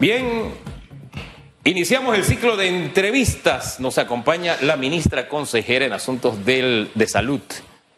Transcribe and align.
Bien, 0.00 0.54
iniciamos 1.64 2.16
el 2.16 2.22
ciclo 2.22 2.56
de 2.56 2.68
entrevistas. 2.68 3.80
Nos 3.80 3.98
acompaña 3.98 4.56
la 4.60 4.76
ministra 4.76 5.28
consejera 5.28 5.86
en 5.86 5.92
asuntos 5.92 6.44
del, 6.44 6.88
de 6.94 7.08
salud, 7.08 7.40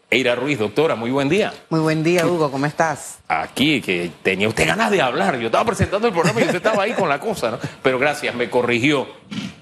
Eira 0.08 0.34
Ruiz. 0.34 0.58
Doctora, 0.58 0.94
muy 0.96 1.10
buen 1.10 1.28
día. 1.28 1.52
Muy 1.68 1.80
buen 1.80 2.02
día, 2.02 2.26
Hugo, 2.26 2.50
¿cómo 2.50 2.64
estás? 2.64 3.18
Aquí, 3.28 3.82
que 3.82 4.10
tenía 4.22 4.48
usted 4.48 4.66
ganas 4.66 4.90
de 4.90 5.02
hablar. 5.02 5.38
Yo 5.38 5.46
estaba 5.46 5.66
presentando 5.66 6.08
el 6.08 6.14
programa 6.14 6.40
y 6.40 6.44
usted 6.44 6.56
estaba 6.56 6.84
ahí 6.84 6.92
con 6.92 7.06
la 7.06 7.20
cosa, 7.20 7.50
¿no? 7.50 7.58
Pero 7.82 7.98
gracias, 7.98 8.34
me 8.34 8.48
corrigió, 8.48 9.06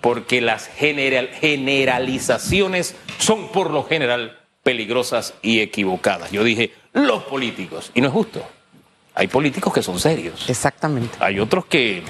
porque 0.01 0.41
las 0.41 0.69
general, 0.69 1.31
generalizaciones 1.41 2.95
son 3.19 3.49
por 3.49 3.71
lo 3.71 3.83
general 3.83 4.39
peligrosas 4.63 5.35
y 5.43 5.59
equivocadas. 5.59 6.31
Yo 6.31 6.45
dije, 6.45 6.73
los 6.93 7.25
políticos, 7.25 7.91
y 7.97 8.01
no 8.01 8.07
es 8.07 8.13
justo. 8.13 8.47
Hay 9.17 9.27
políticos 9.27 9.75
que 9.75 9.83
son 9.83 9.99
serios. 9.99 10.49
Exactamente. 10.49 11.19
Hay 11.19 11.41
otros 11.41 11.67
que 11.67 12.05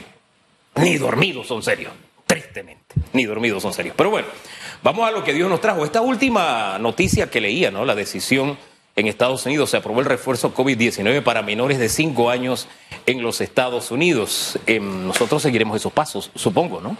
ni 0.78 0.96
dormidos 0.96 1.46
son 1.46 1.62
serios, 1.62 1.92
tristemente, 2.26 2.94
ni 3.12 3.24
dormidos 3.24 3.62
son 3.62 3.72
serios. 3.72 3.94
Pero 3.96 4.10
bueno, 4.10 4.28
vamos 4.82 5.08
a 5.08 5.10
lo 5.10 5.24
que 5.24 5.32
Dios 5.32 5.48
nos 5.48 5.60
trajo. 5.60 5.84
Esta 5.84 6.00
última 6.00 6.78
noticia 6.78 7.30
que 7.30 7.40
leía, 7.40 7.70
¿no? 7.70 7.84
La 7.84 7.94
decisión 7.94 8.56
en 8.98 9.06
Estados 9.06 9.46
Unidos, 9.46 9.70
se 9.70 9.76
aprobó 9.76 10.00
el 10.00 10.06
refuerzo 10.06 10.52
COVID-19 10.52 11.22
para 11.22 11.40
menores 11.42 11.78
de 11.78 11.88
5 11.88 12.30
años 12.30 12.66
en 13.06 13.22
los 13.22 13.40
Estados 13.40 13.92
Unidos. 13.92 14.58
Eh, 14.66 14.80
nosotros 14.80 15.40
seguiremos 15.40 15.76
esos 15.76 15.92
pasos, 15.92 16.32
supongo, 16.34 16.80
¿no? 16.80 16.96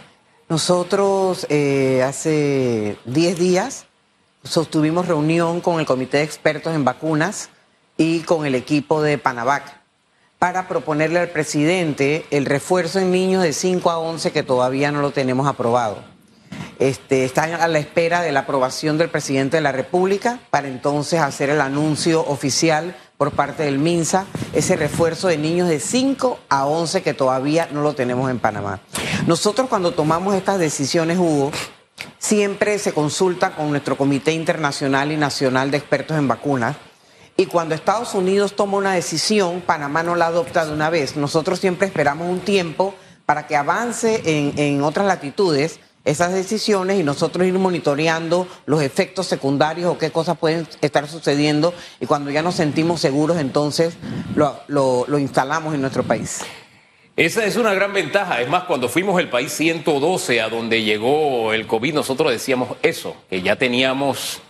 Nosotros 0.47 1.45
eh, 1.49 2.01
hace 2.03 2.95
10 3.03 3.37
días 3.37 3.85
sostuvimos 4.43 5.09
reunión 5.09 5.59
con 5.59 5.81
el 5.81 5.85
Comité 5.85 6.19
de 6.19 6.23
Expertos 6.23 6.73
en 6.73 6.85
Vacunas 6.85 7.49
y 7.97 8.21
con 8.21 8.45
el 8.45 8.55
equipo 8.55 9.01
de 9.01 9.17
Panavac 9.17 9.78
para 10.39 10.69
proponerle 10.69 11.19
al 11.19 11.29
presidente 11.29 12.25
el 12.31 12.45
refuerzo 12.45 12.99
en 12.99 13.11
niños 13.11 13.43
de 13.43 13.51
5 13.51 13.91
a 13.91 13.99
11 13.99 14.31
que 14.31 14.41
todavía 14.41 14.91
no 14.91 15.01
lo 15.01 15.11
tenemos 15.11 15.47
aprobado. 15.47 15.97
Este, 16.79 17.25
están 17.25 17.51
a 17.53 17.67
la 17.67 17.77
espera 17.77 18.21
de 18.21 18.31
la 18.31 18.41
aprobación 18.41 18.97
del 18.97 19.09
presidente 19.09 19.57
de 19.57 19.61
la 19.61 19.73
República 19.73 20.39
para 20.49 20.69
entonces 20.69 21.19
hacer 21.19 21.49
el 21.49 21.59
anuncio 21.59 22.25
oficial 22.25 22.95
por 23.17 23.31
parte 23.31 23.63
del 23.63 23.79
MINSA, 23.79 24.25
ese 24.53 24.77
refuerzo 24.77 25.27
de 25.27 25.37
niños 25.37 25.67
de 25.67 25.81
5 25.81 26.39
a 26.47 26.65
11 26.65 27.03
que 27.03 27.13
todavía 27.13 27.67
no 27.73 27.81
lo 27.81 27.93
tenemos 27.93 28.31
en 28.31 28.39
Panamá. 28.39 28.79
Nosotros 29.27 29.67
cuando 29.67 29.91
tomamos 29.91 30.35
estas 30.35 30.57
decisiones, 30.57 31.17
Hugo, 31.17 31.51
siempre 32.17 32.79
se 32.79 32.93
consulta 32.93 33.51
con 33.57 33.71
nuestro 33.71 33.97
Comité 33.97 34.31
Internacional 34.31 35.11
y 35.11 35.17
Nacional 35.17 35.71
de 35.71 35.77
Expertos 35.77 36.17
en 36.17 36.29
Vacunas. 36.29 36.77
Y 37.39 37.45
cuando 37.45 37.73
Estados 37.73 38.15
Unidos 38.15 38.57
toma 38.57 38.75
una 38.75 38.95
decisión, 38.95 39.61
Panamá 39.61 40.03
no 40.03 40.13
la 40.17 40.25
adopta 40.25 40.65
de 40.65 40.73
una 40.73 40.89
vez. 40.89 41.15
Nosotros 41.15 41.57
siempre 41.57 41.87
esperamos 41.87 42.27
un 42.27 42.41
tiempo 42.41 42.93
para 43.25 43.47
que 43.47 43.55
avance 43.55 44.21
en, 44.25 44.59
en 44.59 44.83
otras 44.83 45.07
latitudes 45.07 45.79
esas 46.03 46.33
decisiones 46.33 46.99
y 46.99 47.03
nosotros 47.03 47.47
ir 47.47 47.53
monitoreando 47.53 48.45
los 48.65 48.81
efectos 48.81 49.27
secundarios 49.27 49.89
o 49.89 49.97
qué 49.97 50.11
cosas 50.11 50.37
pueden 50.37 50.67
estar 50.81 51.07
sucediendo 51.07 51.73
y 52.01 52.07
cuando 52.07 52.29
ya 52.29 52.41
nos 52.41 52.55
sentimos 52.55 52.99
seguros 52.99 53.37
entonces 53.37 53.93
lo, 54.35 54.59
lo, 54.67 55.17
instalamos 55.17 55.73
en 55.73 55.79
nuestro 55.79 56.03
país. 56.03 56.41
Esa 57.15 57.45
es 57.45 57.55
una 57.55 57.73
gran 57.73 57.93
ventaja. 57.93 58.41
Es 58.41 58.49
más, 58.49 58.65
cuando 58.65 58.89
fuimos 58.89 59.17
el 59.17 59.29
país 59.29 59.53
112 59.53 60.41
a 60.41 60.49
donde 60.49 60.83
llegó 60.83 61.53
el 61.53 61.67
COVID, 61.67 61.93
nosotros 61.93 62.33
decíamos 62.33 62.75
eso, 62.81 63.15
que 63.29 63.41
ya 63.41 63.55
teníamos 63.55 64.41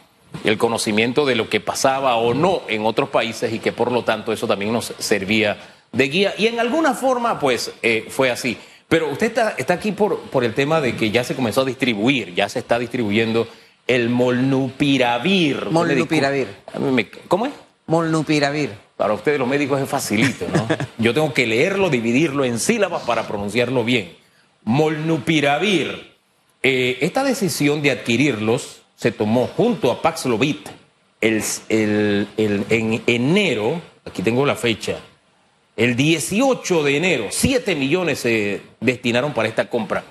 el 0.44 0.58
conocimiento 0.58 1.26
de 1.26 1.36
lo 1.36 1.50
que 1.50 1.60
pasaba 1.60 2.16
o 2.16 2.34
no 2.34 2.62
en 2.68 2.86
otros 2.86 3.10
países 3.10 3.54
y 3.54 3.60
que 3.60 3.72
por 3.72 3.92
lo 3.92 4.04
tanto 4.04 4.32
eso 4.32 4.48
también 4.48 4.74
nos 4.74 4.94
servía 4.98 5.58
de 5.92 6.08
guía. 6.08 6.34
Y 6.38 6.48
en 6.48 6.60
alguna 6.60 6.94
forma, 6.94 7.40
pues, 7.40 7.72
eh, 7.82 8.08
fue 8.10 8.32
así. 8.32 8.58
Pero 8.88 9.10
usted 9.10 9.28
está, 9.28 9.56
está 9.58 9.76
aquí 9.76 9.92
por, 9.92 10.20
por 10.22 10.44
el 10.44 10.54
tema 10.54 10.82
de 10.82 10.96
que 10.96 11.12
ya 11.12 11.24
se 11.24 11.36
comenzó 11.36 11.62
a 11.62 11.66
distribuir, 11.66 12.34
ya 12.34 12.50
se 12.50 12.60
está 12.60 12.80
distribuyendo 12.80 13.48
el 13.88 14.10
molnupiravir. 14.10 15.68
Molnupiravir. 15.72 16.48
¿Cómo 17.28 17.46
es? 17.46 17.54
Molnupiravir. 17.88 18.72
Para 18.96 19.14
ustedes 19.14 19.40
los 19.40 19.48
médicos 19.48 19.82
es 19.82 19.90
facilito, 19.90 20.46
¿no? 20.54 20.68
Yo 20.98 21.14
tengo 21.14 21.34
que 21.34 21.48
leerlo, 21.48 21.90
dividirlo 21.90 22.44
en 22.44 22.60
sílabas 22.60 23.04
para 23.04 23.28
pronunciarlo 23.28 23.84
bien. 23.84 24.16
Molnupiravir. 24.64 26.14
Eh, 26.62 26.98
esta 27.02 27.24
decisión 27.24 27.82
de 27.82 27.92
adquirirlos 27.92 28.79
se 29.00 29.12
tomó 29.12 29.48
junto 29.48 29.92
a 29.92 30.02
Paxlovid 30.02 30.58
el, 31.22 31.42
el, 31.70 32.28
el, 32.36 32.66
en 32.70 33.02
enero, 33.08 33.82
aquí 34.06 34.22
tengo 34.22 34.46
la 34.46 34.56
fecha, 34.56 34.98
el 35.78 35.96
18 35.96 36.84
de 36.84 36.98
enero, 36.98 37.28
7 37.30 37.76
millones 37.76 38.20
se 38.20 38.62
destinaron 38.82 39.34
para 39.34 39.48
esta 39.48 39.70
compra. 39.70 40.04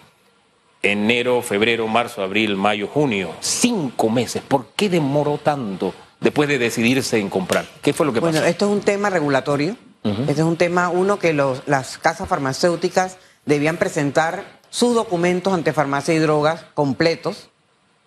Enero, 0.82 1.42
febrero, 1.42 1.86
marzo, 1.88 2.22
abril, 2.22 2.56
mayo, 2.56 2.86
junio, 2.86 3.34
cinco 3.40 4.08
meses. 4.08 4.42
¿Por 4.46 4.68
qué 4.76 4.88
demoró 4.88 5.36
tanto 5.36 5.92
después 6.20 6.48
de 6.48 6.58
decidirse 6.58 7.18
en 7.18 7.28
comprar? 7.28 7.66
¿Qué 7.82 7.92
fue 7.92 8.06
lo 8.06 8.12
que 8.12 8.20
pasó? 8.20 8.32
Bueno, 8.32 8.46
esto 8.46 8.66
es 8.66 8.72
un 8.72 8.80
tema 8.80 9.10
regulatorio. 9.10 9.76
Uh 10.04 10.10
-huh. 10.10 10.20
Este 10.20 10.32
es 10.40 10.46
un 10.46 10.56
tema, 10.56 10.88
uno, 10.88 11.18
que 11.18 11.32
los, 11.32 11.62
las 11.66 11.98
casas 11.98 12.28
farmacéuticas 12.28 13.18
debían 13.44 13.76
presentar 13.76 14.60
sus 14.70 14.94
documentos 14.94 15.52
ante 15.52 15.72
farmacia 15.72 16.14
y 16.14 16.18
drogas 16.18 16.64
completos, 16.74 17.50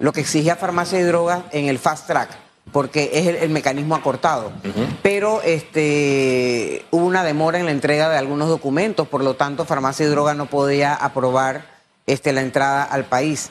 lo 0.01 0.11
que 0.11 0.21
exigía 0.21 0.55
farmacia 0.55 0.99
y 0.99 1.03
drogas 1.03 1.43
en 1.51 1.67
el 1.67 1.79
fast 1.79 2.07
track 2.07 2.29
porque 2.71 3.11
es 3.13 3.27
el, 3.27 3.35
el 3.35 3.49
mecanismo 3.49 3.95
acortado. 3.95 4.51
Uh 4.63 4.67
-huh. 4.67 4.87
Pero 5.01 5.41
este, 5.41 6.85
hubo 6.91 7.05
una 7.05 7.23
demora 7.23 7.59
en 7.59 7.65
la 7.65 7.71
entrega 7.71 8.09
de 8.09 8.17
algunos 8.17 8.49
documentos, 8.49 9.07
por 9.07 9.23
lo 9.23 9.35
tanto, 9.35 9.65
Farmacia 9.65 10.05
y 10.05 10.09
Droga 10.09 10.33
no 10.33 10.45
podía 10.45 10.93
aprobar 10.93 11.65
este, 12.07 12.31
la 12.33 12.41
entrada 12.41 12.83
al 12.83 13.05
país. 13.05 13.49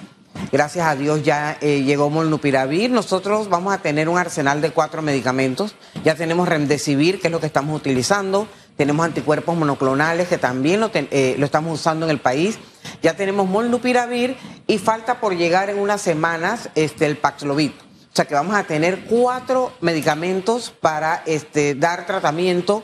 Gracias 0.53 0.87
a 0.87 0.95
Dios 0.95 1.23
ya 1.23 1.59
eh, 1.61 1.83
llegó 1.83 2.09
Molnupiravir. 2.09 2.91
Nosotros 2.91 3.49
vamos 3.49 3.75
a 3.75 3.79
tener 3.79 4.09
un 4.09 4.17
arsenal 4.17 4.61
de 4.63 4.71
cuatro 4.71 5.03
medicamentos. 5.03 5.75
Ya 6.05 6.15
tenemos 6.15 6.49
Remdesivir, 6.49 7.21
que 7.21 7.29
es 7.29 7.33
lo 7.33 7.41
que 7.41 7.47
estamos 7.47 7.77
utilizando. 7.77 8.47
Tenemos 8.77 9.05
anticuerpos 9.05 9.57
monoclonales, 9.57 10.29
que 10.29 10.39
también 10.39 10.81
lo, 10.81 10.91
eh, 10.95 11.35
lo 11.37 11.45
estamos 11.45 11.79
usando 11.79 12.07
en 12.07 12.11
el 12.11 12.21
país. 12.21 12.59
Ya 13.03 13.15
tenemos 13.15 13.49
Molnupiravir 13.49 14.37
y 14.67 14.79
falta 14.79 15.21
por 15.21 15.37
llegar 15.37 15.71
en 15.71 15.79
unas 15.79 16.01
semanas 16.01 16.69
este, 16.75 17.07
el 17.07 17.17
Paxlovid. 17.17 17.73
O 18.13 18.17
sea 18.17 18.25
que 18.25 18.35
vamos 18.35 18.55
a 18.55 18.65
tener 18.65 19.05
cuatro 19.05 19.73
medicamentos 19.81 20.71
para 20.71 21.23
este, 21.27 21.75
dar 21.75 22.07
tratamiento 22.07 22.83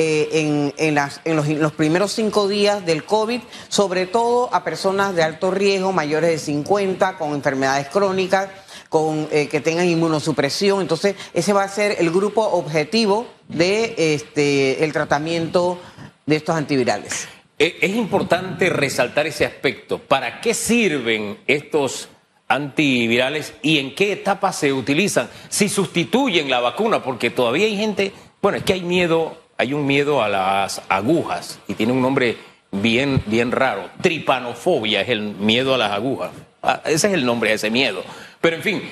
eh, 0.00 0.72
en, 0.76 0.94
los, 1.34 1.72
primeros 1.72 2.12
cinco 2.12 2.46
días 2.46 2.86
del 2.86 3.04
COVID, 3.04 3.40
sobre 3.68 4.06
todo 4.06 4.48
a 4.54 4.62
personas 4.62 5.12
de 5.16 5.24
alto 5.24 5.50
riesgo, 5.50 5.90
mayores 5.90 6.30
de 6.30 6.38
50, 6.38 7.18
con 7.18 7.32
enfermedades 7.32 7.88
crónicas, 7.88 8.48
con, 8.88 9.26
eh, 9.32 9.48
que 9.48 9.60
tengan 9.60 9.88
inmunosupresión. 9.88 10.82
Entonces, 10.82 11.16
ese 11.34 11.52
va 11.52 11.64
a 11.64 11.68
ser 11.68 11.96
el 11.98 12.12
grupo 12.12 12.42
objetivo 12.42 13.26
de 13.48 13.94
este, 14.14 14.88
tratamiento 14.92 15.80
de 16.26 16.36
estos 16.36 16.54
antivirales. 16.54 17.26
Es 17.58 17.90
importante 17.90 18.70
resaltar 18.70 19.26
ese 19.26 19.44
aspecto. 19.44 19.98
¿Para 19.98 20.40
qué 20.40 20.54
sirven 20.54 21.38
estos 21.46 22.08
antivirales 22.48 23.54
y 23.62 23.78
en 23.78 23.94
qué 23.94 24.12
etapa 24.12 24.52
se 24.52 24.72
utilizan, 24.72 25.28
si 25.48 25.68
sustituyen 25.68 26.50
la 26.50 26.60
vacuna, 26.60 27.02
porque 27.02 27.30
todavía 27.30 27.66
hay 27.66 27.76
gente, 27.76 28.12
bueno, 28.40 28.58
es 28.58 28.64
que 28.64 28.72
hay 28.72 28.82
miedo, 28.82 29.36
hay 29.58 29.74
un 29.74 29.86
miedo 29.86 30.22
a 30.22 30.28
las 30.28 30.82
agujas 30.88 31.60
y 31.68 31.74
tiene 31.74 31.92
un 31.92 32.00
nombre 32.00 32.38
bien, 32.72 33.22
bien 33.26 33.52
raro, 33.52 33.90
tripanofobia 34.00 35.02
es 35.02 35.10
el 35.10 35.20
miedo 35.20 35.74
a 35.74 35.78
las 35.78 35.92
agujas, 35.92 36.30
ah, 36.62 36.80
ese 36.86 37.08
es 37.08 37.14
el 37.14 37.24
nombre 37.24 37.50
de 37.50 37.56
ese 37.56 37.70
miedo. 37.70 38.02
Pero 38.40 38.56
en 38.56 38.62
fin, 38.62 38.82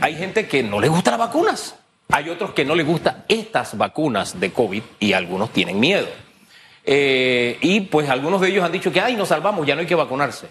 hay 0.00 0.14
gente 0.14 0.46
que 0.46 0.62
no 0.62 0.80
le 0.80 0.88
gustan 0.88 1.12
las 1.12 1.28
vacunas, 1.28 1.76
hay 2.10 2.28
otros 2.28 2.52
que 2.52 2.64
no 2.64 2.74
les 2.74 2.86
gustan 2.86 3.24
estas 3.28 3.78
vacunas 3.78 4.38
de 4.38 4.52
COVID 4.52 4.82
y 5.00 5.14
algunos 5.14 5.52
tienen 5.52 5.80
miedo. 5.80 6.06
Eh, 6.86 7.58
y 7.60 7.80
pues 7.82 8.08
algunos 8.08 8.40
de 8.40 8.48
ellos 8.48 8.64
han 8.64 8.72
dicho 8.72 8.92
que, 8.92 9.00
ay, 9.00 9.16
nos 9.16 9.28
salvamos, 9.28 9.66
ya 9.66 9.74
no 9.74 9.80
hay 9.80 9.86
que 9.86 9.96
vacunarse. 9.96 10.46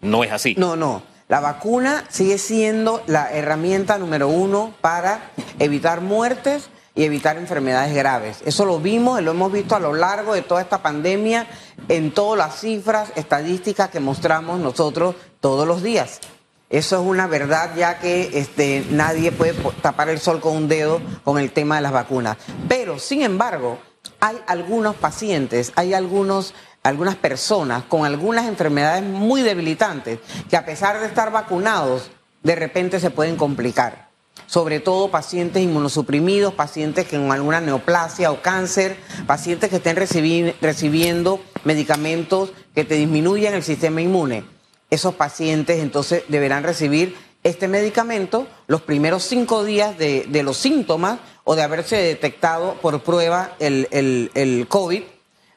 No 0.00 0.24
es 0.24 0.32
así. 0.32 0.54
No, 0.58 0.74
no. 0.74 1.02
La 1.28 1.40
vacuna 1.40 2.04
sigue 2.08 2.38
siendo 2.38 3.02
la 3.06 3.32
herramienta 3.32 3.98
número 3.98 4.28
uno 4.28 4.74
para 4.80 5.30
evitar 5.58 6.00
muertes 6.00 6.68
y 6.94 7.04
evitar 7.04 7.36
enfermedades 7.36 7.94
graves. 7.94 8.42
Eso 8.44 8.64
lo 8.64 8.78
vimos 8.80 9.20
y 9.20 9.24
lo 9.24 9.32
hemos 9.32 9.52
visto 9.52 9.76
a 9.76 9.80
lo 9.80 9.92
largo 9.92 10.34
de 10.34 10.42
toda 10.42 10.60
esta 10.60 10.82
pandemia 10.82 11.46
en 11.88 12.12
todas 12.12 12.38
las 12.38 12.60
cifras 12.60 13.12
estadísticas 13.16 13.90
que 13.90 14.00
mostramos 14.00 14.58
nosotros 14.60 15.14
todos 15.40 15.66
los 15.66 15.82
días. 15.82 16.20
Eso 16.68 17.00
es 17.00 17.06
una 17.06 17.28
verdad 17.28 17.70
ya 17.76 17.98
que 18.00 18.38
este, 18.38 18.84
nadie 18.90 19.30
puede 19.30 19.54
tapar 19.82 20.08
el 20.08 20.18
sol 20.18 20.40
con 20.40 20.56
un 20.56 20.68
dedo 20.68 21.00
con 21.22 21.38
el 21.38 21.52
tema 21.52 21.76
de 21.76 21.82
las 21.82 21.92
vacunas. 21.92 22.38
Pero, 22.68 22.98
sin 22.98 23.22
embargo, 23.22 23.78
hay 24.20 24.38
algunos 24.46 24.96
pacientes, 24.96 25.72
hay 25.76 25.94
algunos 25.94 26.54
algunas 26.82 27.16
personas 27.16 27.82
con 27.84 28.04
algunas 28.04 28.46
enfermedades 28.46 29.02
muy 29.02 29.42
debilitantes 29.42 30.20
que 30.48 30.56
a 30.56 30.64
pesar 30.64 31.00
de 31.00 31.06
estar 31.06 31.32
vacunados, 31.32 32.10
de 32.44 32.54
repente 32.54 33.00
se 33.00 33.10
pueden 33.10 33.34
complicar. 33.34 34.06
Sobre 34.46 34.78
todo 34.78 35.10
pacientes 35.10 35.62
inmunosuprimidos, 35.62 36.54
pacientes 36.54 37.08
con 37.08 37.32
alguna 37.32 37.60
neoplasia 37.60 38.30
o 38.30 38.40
cáncer, 38.40 38.96
pacientes 39.26 39.70
que 39.70 39.76
estén 39.76 39.96
recibi 39.96 40.54
recibiendo 40.60 41.40
medicamentos 41.64 42.52
que 42.72 42.84
te 42.84 42.94
disminuyen 42.94 43.54
el 43.54 43.64
sistema 43.64 44.00
inmune. 44.00 44.44
Esos 44.88 45.16
pacientes 45.16 45.80
entonces 45.80 46.22
deberán 46.28 46.62
recibir 46.62 47.16
este 47.42 47.68
medicamento 47.68 48.46
los 48.66 48.82
primeros 48.82 49.24
cinco 49.24 49.64
días 49.64 49.96
de, 49.98 50.42
los 50.44 50.56
síntomas 50.56 51.20
o 51.48 51.54
de 51.54 51.62
haberse 51.62 51.96
detectado 51.96 52.74
por 52.82 53.00
prueba 53.02 53.52
el, 53.60 53.88
el 53.92 54.66
COVID 54.68 55.02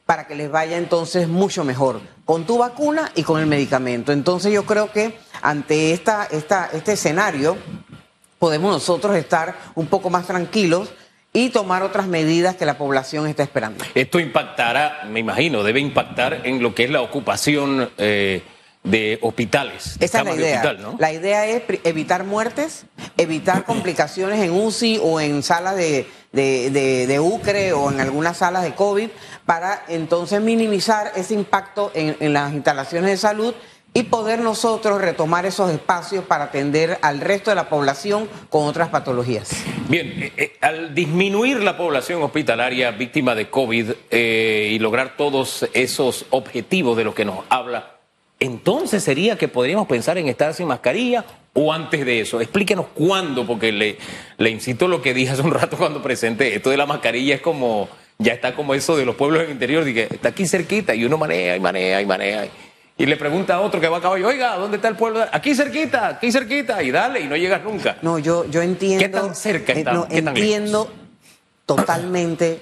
para 0.06 0.26
que 0.26 0.36
les 0.36 0.50
vaya 0.50 0.76
entonces 0.76 1.26
mucho 1.26 1.64
mejor 1.64 2.00
con 2.24 2.46
tu 2.46 2.58
vacuna 2.58 3.10
y 3.16 3.24
con 3.24 3.40
el 3.40 3.46
medicamento. 3.46 4.12
Entonces 4.12 4.52
yo 4.52 4.64
creo 4.64 4.92
que 4.92 5.18
ante 5.42 5.92
esta, 5.92 6.26
esta, 6.30 6.70
este 6.72 6.92
escenario 6.92 7.56
podemos 8.38 8.72
nosotros 8.72 9.16
estar 9.16 9.56
un 9.74 9.88
poco 9.88 10.10
más 10.10 10.28
tranquilos 10.28 10.90
y 11.32 11.50
tomar 11.50 11.82
otras 11.82 12.06
medidas 12.06 12.54
que 12.54 12.66
la 12.66 12.78
población 12.78 13.26
está 13.26 13.42
esperando. 13.42 13.84
Esto 13.94 14.20
impactará, 14.20 15.04
me 15.08 15.18
imagino, 15.18 15.64
debe 15.64 15.80
impactar 15.80 16.42
en 16.44 16.62
lo 16.62 16.72
que 16.72 16.84
es 16.84 16.90
la 16.90 17.02
ocupación 17.02 17.90
eh, 17.98 18.42
de 18.82 19.18
hospitales. 19.22 19.96
Esa 20.00 20.20
es 20.20 20.24
la 20.24 20.34
idea. 20.34 20.76
La 20.98 21.12
idea 21.12 21.46
es 21.46 21.62
evitar 21.84 22.24
muertes, 22.24 22.86
evitar 23.16 23.64
complicaciones 23.64 24.40
en 24.40 24.52
UCI 24.52 25.00
o 25.02 25.20
en 25.20 25.42
salas 25.42 25.76
de, 25.76 26.06
de, 26.32 27.20
UCRE 27.20 27.72
o 27.72 27.90
en 27.90 28.00
algunas 28.00 28.38
salas 28.38 28.62
de 28.62 28.74
COVID 28.74 29.10
para 29.44 29.84
entonces 29.88 30.40
minimizar 30.40 31.12
ese 31.16 31.34
impacto 31.34 31.92
en, 31.94 32.16
en 32.20 32.32
las 32.32 32.52
instalaciones 32.52 33.10
de 33.10 33.16
salud 33.16 33.54
y 33.92 34.04
poder 34.04 34.40
nosotros 34.40 35.00
retomar 35.00 35.46
esos 35.46 35.70
espacios 35.70 36.24
para 36.24 36.44
atender 36.44 36.98
al 37.02 37.20
resto 37.20 37.50
de 37.50 37.56
la 37.56 37.68
población 37.68 38.28
con 38.48 38.66
otras 38.66 38.88
patologías. 38.88 39.50
Bien, 39.88 40.06
eh, 40.06 40.32
eh, 40.36 40.56
al 40.60 40.94
disminuir 40.94 41.60
la 41.62 41.76
población 41.76 42.22
hospitalaria 42.22 42.92
víctima 42.92 43.34
de 43.34 43.50
COVID 43.50 43.90
eh, 44.10 44.70
y 44.72 44.78
lograr 44.78 45.16
todos 45.16 45.68
esos 45.72 46.26
objetivos 46.30 46.96
de 46.96 47.04
los 47.04 47.14
que 47.14 47.24
nos 47.24 47.40
habla, 47.48 47.99
entonces 48.40 49.04
sería 49.04 49.36
que 49.36 49.48
podríamos 49.48 49.86
pensar 49.86 50.18
en 50.18 50.26
estar 50.28 50.52
sin 50.54 50.66
mascarilla 50.66 51.24
o 51.52 51.72
antes 51.72 52.04
de 52.04 52.20
eso. 52.20 52.40
Explíquenos 52.40 52.86
cuándo, 52.94 53.46
porque 53.46 53.70
le, 53.70 53.98
le 54.38 54.50
insisto 54.50 54.88
lo 54.88 55.02
que 55.02 55.14
dije 55.14 55.32
hace 55.32 55.42
un 55.42 55.52
rato 55.52 55.76
cuando 55.76 56.02
presenté. 56.02 56.56
Esto 56.56 56.70
de 56.70 56.76
la 56.76 56.86
mascarilla 56.86 57.36
es 57.36 57.40
como, 57.40 57.88
ya 58.18 58.32
está 58.32 58.54
como 58.54 58.74
eso 58.74 58.96
de 58.96 59.04
los 59.04 59.14
pueblos 59.14 59.42
del 59.42 59.50
interior, 59.50 59.84
que 59.84 60.08
está 60.10 60.30
aquí 60.30 60.46
cerquita 60.46 60.94
y 60.94 61.04
uno 61.04 61.18
manea 61.18 61.54
y 61.56 61.60
manea 61.60 62.00
y 62.00 62.06
manea 62.06 62.48
y 63.00 63.06
le 63.06 63.16
pregunta 63.16 63.54
a 63.54 63.60
otro 63.62 63.80
que 63.80 63.88
va 63.88 63.96
a 63.96 64.00
caballo, 64.02 64.28
oiga, 64.28 64.56
¿dónde 64.56 64.76
está 64.76 64.88
el 64.88 64.94
pueblo? 64.94 65.24
Aquí 65.32 65.54
cerquita, 65.54 66.06
aquí 66.08 66.30
cerquita, 66.30 66.82
y 66.82 66.90
dale, 66.90 67.20
y 67.20 67.28
no 67.28 67.34
llegas 67.34 67.64
nunca. 67.64 67.96
No, 68.02 68.18
yo, 68.18 68.44
yo 68.50 68.60
entiendo. 68.60 69.02
¿Qué 69.02 69.08
tan 69.08 69.34
cerca 69.34 69.72
eh, 69.72 69.78
está? 69.78 70.06
entiendo 70.10 70.92
totalmente 71.64 72.60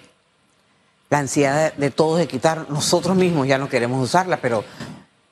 la 1.10 1.18
ansiedad 1.18 1.72
de, 1.76 1.86
de 1.86 1.90
todos 1.90 2.20
de 2.20 2.28
quitar. 2.28 2.66
Nosotros 2.70 3.16
mismos 3.16 3.48
ya 3.48 3.58
no 3.58 3.68
queremos 3.68 4.00
usarla, 4.00 4.36
pero 4.36 4.62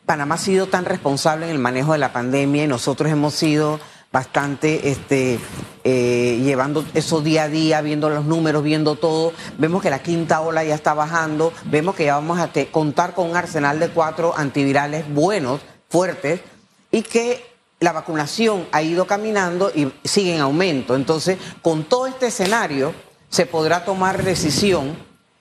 Panamá 0.06 0.36
ha 0.36 0.38
sido 0.38 0.68
tan 0.68 0.84
responsable 0.84 1.46
en 1.46 1.52
el 1.52 1.58
manejo 1.58 1.92
de 1.92 1.98
la 1.98 2.12
pandemia 2.12 2.64
y 2.64 2.68
nosotros 2.68 3.10
hemos 3.10 3.34
sido 3.34 3.80
bastante 4.12 4.88
este, 4.88 5.38
eh, 5.82 6.40
llevando 6.42 6.84
eso 6.94 7.20
día 7.20 7.42
a 7.42 7.48
día, 7.48 7.80
viendo 7.80 8.08
los 8.08 8.24
números, 8.24 8.62
viendo 8.62 8.94
todo. 8.94 9.32
Vemos 9.58 9.82
que 9.82 9.90
la 9.90 9.98
quinta 9.98 10.40
ola 10.40 10.62
ya 10.64 10.76
está 10.76 10.94
bajando, 10.94 11.52
vemos 11.64 11.96
que 11.96 12.04
ya 12.04 12.14
vamos 12.14 12.38
a 12.38 12.50
contar 12.70 13.14
con 13.14 13.30
un 13.30 13.36
arsenal 13.36 13.80
de 13.80 13.88
cuatro 13.88 14.32
antivirales 14.36 15.12
buenos, 15.12 15.60
fuertes, 15.88 16.40
y 16.92 17.02
que 17.02 17.44
la 17.80 17.92
vacunación 17.92 18.66
ha 18.72 18.82
ido 18.82 19.06
caminando 19.06 19.70
y 19.74 19.92
sigue 20.04 20.36
en 20.36 20.40
aumento. 20.40 20.94
Entonces, 20.94 21.36
con 21.62 21.84
todo 21.84 22.06
este 22.06 22.28
escenario, 22.28 22.94
se 23.28 23.44
podrá 23.44 23.84
tomar 23.84 24.22
decisión 24.22 24.96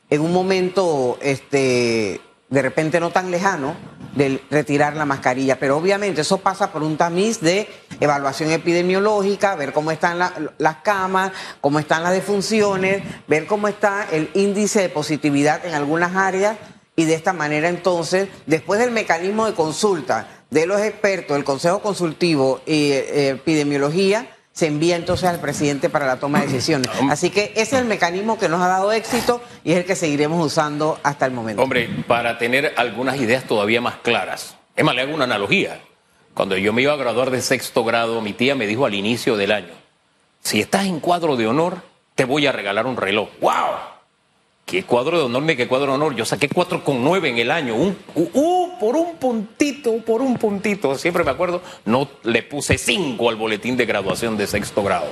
en 0.09 0.21
un 0.21 0.33
momento 0.33 1.17
este, 1.21 2.19
de 2.49 2.61
repente 2.61 2.99
no 2.99 3.11
tan 3.11 3.31
lejano, 3.31 3.75
de 4.15 4.41
retirar 4.49 4.95
la 4.95 5.05
mascarilla. 5.05 5.59
Pero 5.59 5.77
obviamente 5.77 6.21
eso 6.21 6.39
pasa 6.39 6.71
por 6.71 6.83
un 6.83 6.97
tamiz 6.97 7.41
de 7.41 7.69
evaluación 7.99 8.51
epidemiológica, 8.51 9.55
ver 9.55 9.73
cómo 9.73 9.91
están 9.91 10.17
las 10.57 10.75
camas, 10.77 11.31
cómo 11.61 11.79
están 11.79 12.03
las 12.03 12.13
defunciones, 12.13 13.03
ver 13.27 13.45
cómo 13.45 13.67
está 13.67 14.07
el 14.11 14.29
índice 14.33 14.81
de 14.81 14.89
positividad 14.89 15.65
en 15.65 15.73
algunas 15.73 16.15
áreas 16.15 16.57
y 16.95 17.05
de 17.05 17.13
esta 17.13 17.33
manera 17.33 17.67
entonces, 17.67 18.29
después 18.45 18.79
del 18.79 18.91
mecanismo 18.91 19.45
de 19.45 19.53
consulta 19.53 20.27
de 20.49 20.65
los 20.65 20.79
expertos, 20.79 21.35
el 21.35 21.43
Consejo 21.43 21.81
Consultivo 21.81 22.61
y 22.65 22.91
eh, 22.91 23.29
Epidemiología, 23.31 24.34
se 24.55 24.67
envía 24.67 24.95
entonces 24.95 25.27
al 25.27 25.41
presidente 25.41 25.89
para 25.89 26.07
la 26.07 26.15
toma 26.15 26.39
de 26.39 26.47
decisiones. 26.47 26.89
Así 27.09 27.29
que 27.29 27.51
ese 27.55 27.75
es 27.75 27.81
el 27.81 27.85
mecanismo 27.85 28.39
que 28.39 28.47
nos 28.47 28.61
ha 28.61 28.69
dado 28.69 28.93
éxito 28.93 29.41
y 29.65 29.73
es 29.73 29.79
el 29.79 29.85
que 29.85 29.97
seguiremos 29.97 30.43
usando 30.43 30.97
hasta 31.03 31.25
el 31.25 31.33
momento. 31.33 31.61
Hombre, 31.61 31.89
para 32.07 32.37
tener 32.37 32.73
algunas 32.77 33.17
ideas 33.17 33.43
todavía 33.43 33.81
más 33.81 33.95
claras, 33.97 34.55
es 34.73 34.85
más, 34.85 34.95
le 34.95 35.01
hago 35.01 35.13
una 35.13 35.25
analogía. 35.25 35.81
Cuando 36.33 36.55
yo 36.57 36.71
me 36.71 36.81
iba 36.81 36.93
a 36.93 36.97
graduar 36.97 37.31
de 37.31 37.41
sexto 37.41 37.83
grado, 37.83 38.21
mi 38.21 38.31
tía 38.31 38.55
me 38.55 38.65
dijo 38.65 38.85
al 38.85 38.93
inicio 38.93 39.35
del 39.35 39.51
año, 39.51 39.73
si 40.41 40.61
estás 40.61 40.85
en 40.85 41.01
cuadro 41.01 41.35
de 41.35 41.47
honor, 41.47 41.81
te 42.15 42.23
voy 42.23 42.47
a 42.47 42.53
regalar 42.53 42.87
un 42.87 42.95
reloj. 42.95 43.27
¡Wow! 43.41 43.94
¿Qué 44.75 44.83
cuadro 44.83 45.17
de 45.17 45.23
honor 45.23 45.43
ni 45.43 45.55
qué 45.55 45.69
cuadro 45.69 45.87
de 45.87 45.93
honor? 45.93 46.17
Yo 46.17 46.25
saqué 46.25 46.49
4,9 46.49 47.29
en 47.29 47.37
el 47.37 47.49
año. 47.49 47.75
Un, 47.75 47.97
uh, 48.13 48.77
por 48.77 48.97
un 48.97 49.15
puntito, 49.15 49.95
por 49.99 50.21
un 50.21 50.37
puntito. 50.37 50.97
Siempre 50.97 51.23
me 51.23 51.31
acuerdo, 51.31 51.61
no 51.85 52.09
le 52.23 52.43
puse 52.43 52.77
5 52.77 53.29
al 53.29 53.37
boletín 53.37 53.77
de 53.77 53.85
graduación 53.85 54.35
de 54.35 54.47
sexto 54.47 54.83
grado 54.83 55.07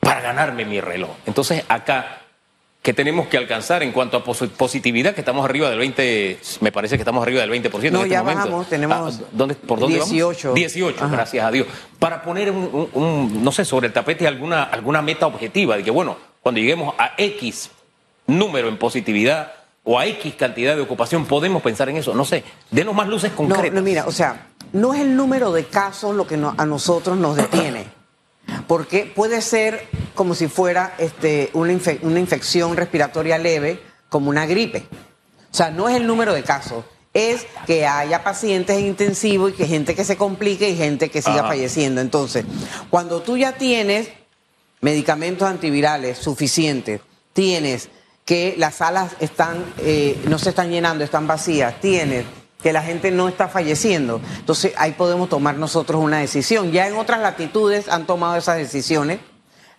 para 0.00 0.20
ganarme 0.20 0.66
mi 0.66 0.82
reloj. 0.82 1.08
Entonces, 1.24 1.64
acá, 1.68 2.20
¿qué 2.82 2.92
tenemos 2.92 3.28
que 3.28 3.38
alcanzar 3.38 3.82
en 3.82 3.92
cuanto 3.92 4.18
a 4.18 4.22
positividad? 4.22 5.14
Que 5.14 5.22
estamos 5.22 5.42
arriba 5.42 5.70
del 5.70 5.78
20, 5.78 6.38
me 6.60 6.70
parece 6.70 6.96
que 6.96 7.00
estamos 7.00 7.22
arriba 7.22 7.40
del 7.40 7.50
20% 7.50 7.72
no, 7.90 8.00
en 8.00 8.04
este 8.04 8.10
ya 8.10 8.22
momento. 8.22 8.44
bajamos, 8.44 8.68
tenemos. 8.68 9.20
Ah, 9.22 9.24
¿dónde, 9.32 9.54
¿Por 9.54 9.80
dónde 9.80 10.00
18. 10.00 10.52
18, 10.52 11.08
gracias 11.10 11.46
a 11.46 11.50
Dios. 11.50 11.66
Para 11.98 12.20
poner, 12.20 12.50
un, 12.50 13.42
no 13.42 13.52
sé, 13.52 13.64
sobre 13.64 13.86
el 13.86 13.94
tapete 13.94 14.26
alguna, 14.26 14.64
alguna 14.64 15.00
meta 15.00 15.26
objetiva 15.26 15.78
de 15.78 15.82
que, 15.82 15.90
bueno, 15.90 16.18
cuando 16.42 16.60
lleguemos 16.60 16.94
a 16.98 17.14
X 17.16 17.70
número 18.28 18.68
en 18.68 18.78
positividad 18.78 19.52
o 19.82 19.98
a 19.98 20.06
X 20.06 20.34
cantidad 20.34 20.76
de 20.76 20.82
ocupación, 20.82 21.24
podemos 21.26 21.62
pensar 21.62 21.88
en 21.88 21.96
eso. 21.96 22.14
No 22.14 22.24
sé, 22.24 22.44
denos 22.70 22.94
más 22.94 23.08
luces 23.08 23.32
concretas. 23.32 23.72
No, 23.72 23.82
mira, 23.82 24.06
o 24.06 24.12
sea, 24.12 24.48
no 24.72 24.94
es 24.94 25.00
el 25.00 25.16
número 25.16 25.50
de 25.50 25.64
casos 25.64 26.14
lo 26.14 26.26
que 26.26 26.34
a 26.34 26.66
nosotros 26.66 27.16
nos 27.16 27.36
detiene, 27.36 27.86
porque 28.66 29.10
puede 29.12 29.40
ser 29.40 29.88
como 30.14 30.34
si 30.34 30.46
fuera 30.46 30.94
este, 30.98 31.50
una, 31.54 31.76
una 32.02 32.20
infección 32.20 32.76
respiratoria 32.76 33.38
leve, 33.38 33.80
como 34.10 34.28
una 34.30 34.46
gripe. 34.46 34.86
O 35.50 35.54
sea, 35.54 35.70
no 35.70 35.88
es 35.88 35.96
el 35.96 36.06
número 36.06 36.34
de 36.34 36.42
casos, 36.42 36.84
es 37.14 37.46
que 37.66 37.86
haya 37.86 38.22
pacientes 38.22 38.76
en 38.76 38.86
intensivo 38.86 39.48
y 39.48 39.52
que 39.52 39.66
gente 39.66 39.94
que 39.94 40.04
se 40.04 40.16
complique 40.16 40.68
y 40.68 40.76
gente 40.76 41.08
que 41.08 41.22
siga 41.22 41.44
falleciendo. 41.44 42.02
Entonces, 42.02 42.44
cuando 42.90 43.22
tú 43.22 43.38
ya 43.38 43.52
tienes 43.52 44.10
medicamentos 44.82 45.48
antivirales 45.48 46.18
suficientes, 46.18 47.00
tienes 47.32 47.88
que 48.28 48.54
las 48.58 48.74
salas 48.74 49.16
están, 49.20 49.64
eh, 49.78 50.20
no 50.28 50.38
se 50.38 50.50
están 50.50 50.70
llenando, 50.70 51.02
están 51.02 51.26
vacías, 51.26 51.80
tiene 51.80 52.26
que 52.62 52.74
la 52.74 52.82
gente 52.82 53.10
no 53.10 53.26
está 53.26 53.48
falleciendo. 53.48 54.20
Entonces 54.36 54.74
ahí 54.76 54.92
podemos 54.92 55.30
tomar 55.30 55.56
nosotros 55.56 56.02
una 56.04 56.18
decisión. 56.18 56.70
Ya 56.70 56.86
en 56.86 56.96
otras 56.96 57.20
latitudes 57.20 57.88
han 57.88 58.06
tomado 58.06 58.36
esas 58.36 58.58
decisiones. 58.58 59.20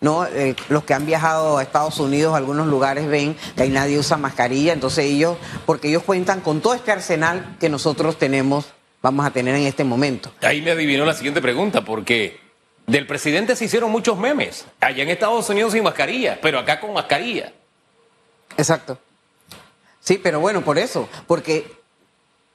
¿no? 0.02 0.26
Eh, 0.26 0.56
los 0.70 0.84
que 0.84 0.96
han 0.96 1.06
viajado 1.06 1.60
a 1.60 1.62
Estados 1.62 2.00
Unidos, 2.00 2.34
a 2.34 2.38
algunos 2.38 2.66
lugares 2.66 3.08
ven 3.08 3.36
que 3.56 3.62
ahí 3.64 3.70
nadie 3.70 4.00
usa 4.00 4.18
mascarilla, 4.18 4.74
entonces 4.74 5.06
ellos, 5.06 5.38
porque 5.68 5.90
ellos 5.90 6.02
cuentan 6.02 6.42
con 6.42 6.60
todo 6.60 6.74
este 6.74 6.92
arsenal 6.92 7.56
que 7.60 7.70
nosotros 7.70 8.18
tenemos, 8.18 8.74
vamos 9.04 9.28
a 9.28 9.30
tener 9.30 9.54
en 9.54 9.68
este 9.68 9.84
momento. 9.84 10.32
Ahí 10.42 10.64
me 10.64 10.72
adivinó 10.72 11.06
la 11.06 11.14
siguiente 11.14 11.42
pregunta, 11.42 11.86
porque 11.86 12.40
del 12.88 13.06
presidente 13.06 13.56
se 13.56 13.66
hicieron 13.66 13.92
muchos 13.92 14.18
memes, 14.18 14.66
allá 14.80 15.04
en 15.04 15.10
Estados 15.10 15.48
Unidos 15.50 15.74
sin 15.74 15.84
mascarilla, 15.84 16.40
pero 16.42 16.58
acá 16.58 16.80
con 16.80 16.94
mascarilla. 16.94 17.54
Exacto. 18.58 18.98
Sí, 20.00 20.20
pero 20.22 20.40
bueno, 20.40 20.62
por 20.62 20.78
eso, 20.78 21.08
porque 21.28 21.80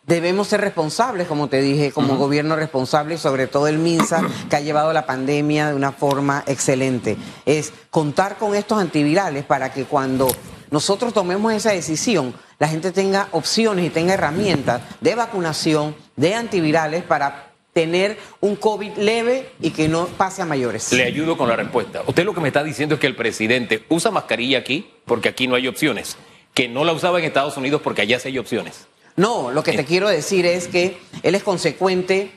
debemos 0.06 0.48
ser 0.48 0.60
responsables, 0.60 1.26
como 1.26 1.48
te 1.48 1.60
dije, 1.60 1.92
como 1.92 2.16
gobierno 2.16 2.56
responsable 2.56 3.14
y 3.14 3.18
sobre 3.18 3.46
todo 3.46 3.68
el 3.68 3.78
MINSA, 3.78 4.22
que 4.50 4.56
ha 4.56 4.60
llevado 4.60 4.92
la 4.92 5.06
pandemia 5.06 5.68
de 5.68 5.74
una 5.74 5.92
forma 5.92 6.44
excelente. 6.46 7.16
Es 7.46 7.72
contar 7.90 8.36
con 8.36 8.54
estos 8.54 8.78
antivirales 8.78 9.44
para 9.44 9.72
que 9.72 9.84
cuando 9.84 10.28
nosotros 10.70 11.14
tomemos 11.14 11.52
esa 11.52 11.70
decisión, 11.70 12.34
la 12.58 12.68
gente 12.68 12.92
tenga 12.92 13.28
opciones 13.32 13.86
y 13.86 13.90
tenga 13.90 14.14
herramientas 14.14 14.82
de 15.00 15.14
vacunación, 15.14 15.94
de 16.16 16.34
antivirales 16.34 17.04
para 17.04 17.53
tener 17.75 18.16
un 18.40 18.57
COVID 18.57 18.97
leve 18.97 19.50
y 19.61 19.71
que 19.71 19.88
no 19.88 20.07
pase 20.07 20.40
a 20.40 20.47
mayores. 20.47 20.90
Le 20.93 21.04
ayudo 21.04 21.37
con 21.37 21.49
la 21.49 21.57
respuesta. 21.57 22.02
Usted 22.07 22.25
lo 22.25 22.33
que 22.33 22.40
me 22.40 22.49
está 22.49 22.64
diciendo 22.64 22.95
es 22.95 23.00
que 23.00 23.07
el 23.07 23.16
presidente 23.16 23.85
usa 23.90 24.11
mascarilla 24.11 24.59
aquí 24.59 24.90
porque 25.04 25.28
aquí 25.28 25.47
no 25.47 25.57
hay 25.57 25.69
opciones, 25.69 26.16
que 26.54 26.69
no 26.69 26.85
la 26.85 26.93
usaba 26.93 27.19
en 27.19 27.26
Estados 27.26 27.57
Unidos 27.59 27.83
porque 27.83 28.00
allá 28.00 28.19
sí 28.19 28.28
hay 28.28 28.38
opciones. 28.38 28.87
No, 29.16 29.50
lo 29.50 29.62
que 29.62 29.73
te 29.73 29.85
quiero 29.85 30.09
decir 30.09 30.47
es 30.47 30.69
que 30.69 30.99
él 31.23 31.35
es 31.35 31.43
consecuente 31.43 32.31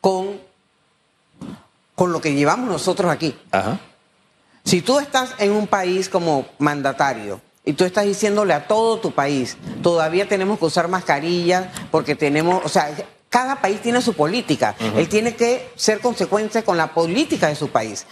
con, 0.00 0.40
con 1.94 2.12
lo 2.12 2.20
que 2.20 2.34
llevamos 2.34 2.68
nosotros 2.68 3.10
aquí. 3.10 3.34
Ajá. 3.50 3.78
Si 4.64 4.80
tú 4.80 4.98
estás 4.98 5.34
en 5.38 5.52
un 5.52 5.66
país 5.66 6.08
como 6.08 6.46
mandatario 6.58 7.40
Y 7.66 7.72
tú 7.72 7.84
estás 7.84 8.04
diciéndole 8.04 8.52
a 8.52 8.66
todo 8.66 8.98
tu 8.98 9.12
país, 9.12 9.56
todavía 9.82 10.28
tenemos 10.28 10.58
que 10.58 10.66
usar 10.66 10.88
mascarillas 10.88 11.68
porque 11.90 12.14
tenemos, 12.14 12.62
o 12.64 12.68
sea, 12.68 12.94
cada 13.34 13.56
país 13.56 13.80
tiene 13.80 14.00
su 14.00 14.14
política. 14.14 14.76
Él 14.96 15.08
tiene 15.08 15.34
que 15.34 15.72
ser 15.74 15.98
consecuente 15.98 16.62
con 16.62 16.76
la 16.76 16.94
política 16.94 17.48
de 17.48 17.56
su 17.56 17.68
país. 17.68 18.06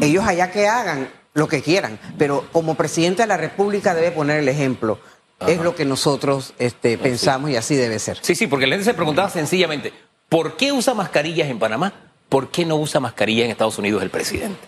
Ellos 0.00 0.24
allá 0.24 0.52
que 0.52 0.68
hagan 0.68 1.10
lo 1.34 1.48
que 1.48 1.62
quieran, 1.62 1.98
pero 2.16 2.46
como 2.52 2.76
presidente 2.76 3.22
de 3.22 3.26
la 3.26 3.36
República 3.36 3.92
debe 3.92 4.12
poner 4.12 4.38
el 4.38 4.48
ejemplo. 4.48 5.00
Es 5.48 5.58
lo 5.58 5.74
que 5.74 5.84
nosotros 5.84 6.54
este, 6.60 6.96
pensamos 6.96 7.50
y 7.50 7.56
así 7.56 7.74
debe 7.74 7.98
ser. 7.98 8.18
Sí, 8.22 8.36
sí, 8.36 8.46
porque 8.46 8.68
la 8.68 8.76
gente 8.76 8.84
se 8.84 8.94
preguntaba 8.94 9.28
sencillamente, 9.30 9.92
¿por 10.28 10.56
qué 10.56 10.70
usa 10.70 10.94
mascarillas 10.94 11.48
en 11.48 11.58
Panamá? 11.58 11.92
¿Por 12.28 12.52
qué 12.52 12.64
no 12.64 12.76
usa 12.76 13.00
mascarilla 13.00 13.44
en 13.44 13.50
Estados 13.50 13.78
Unidos 13.78 14.00
el 14.00 14.10
presidente? 14.10 14.60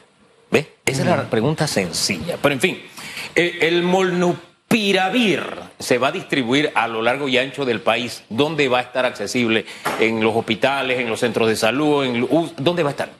¿Ve? 0.50 0.74
Esa 0.84 1.02
es 1.02 1.06
la 1.06 1.30
pregunta 1.30 1.68
sencilla. 1.68 2.36
Pero 2.42 2.52
en 2.52 2.60
fin, 2.60 2.82
eh, 3.36 3.58
el 3.60 3.84
molnupiravir 4.74 5.42
se 5.78 5.98
va 5.98 6.08
a 6.08 6.12
distribuir 6.12 6.72
a 6.74 6.88
lo 6.88 7.02
largo 7.02 7.28
y 7.28 7.38
ancho 7.38 7.64
del 7.64 7.80
país. 7.80 8.22
¿Dónde 8.28 8.68
va 8.68 8.78
a 8.78 8.82
estar 8.82 9.04
accesible? 9.04 9.66
¿En 10.00 10.22
los 10.22 10.34
hospitales, 10.34 10.98
en 10.98 11.08
los 11.08 11.20
centros 11.20 11.48
de 11.48 11.56
salud? 11.56 12.04
En, 12.04 12.28
¿Dónde 12.56 12.82
va 12.82 12.90
a 12.90 12.92
estar? 12.92 13.10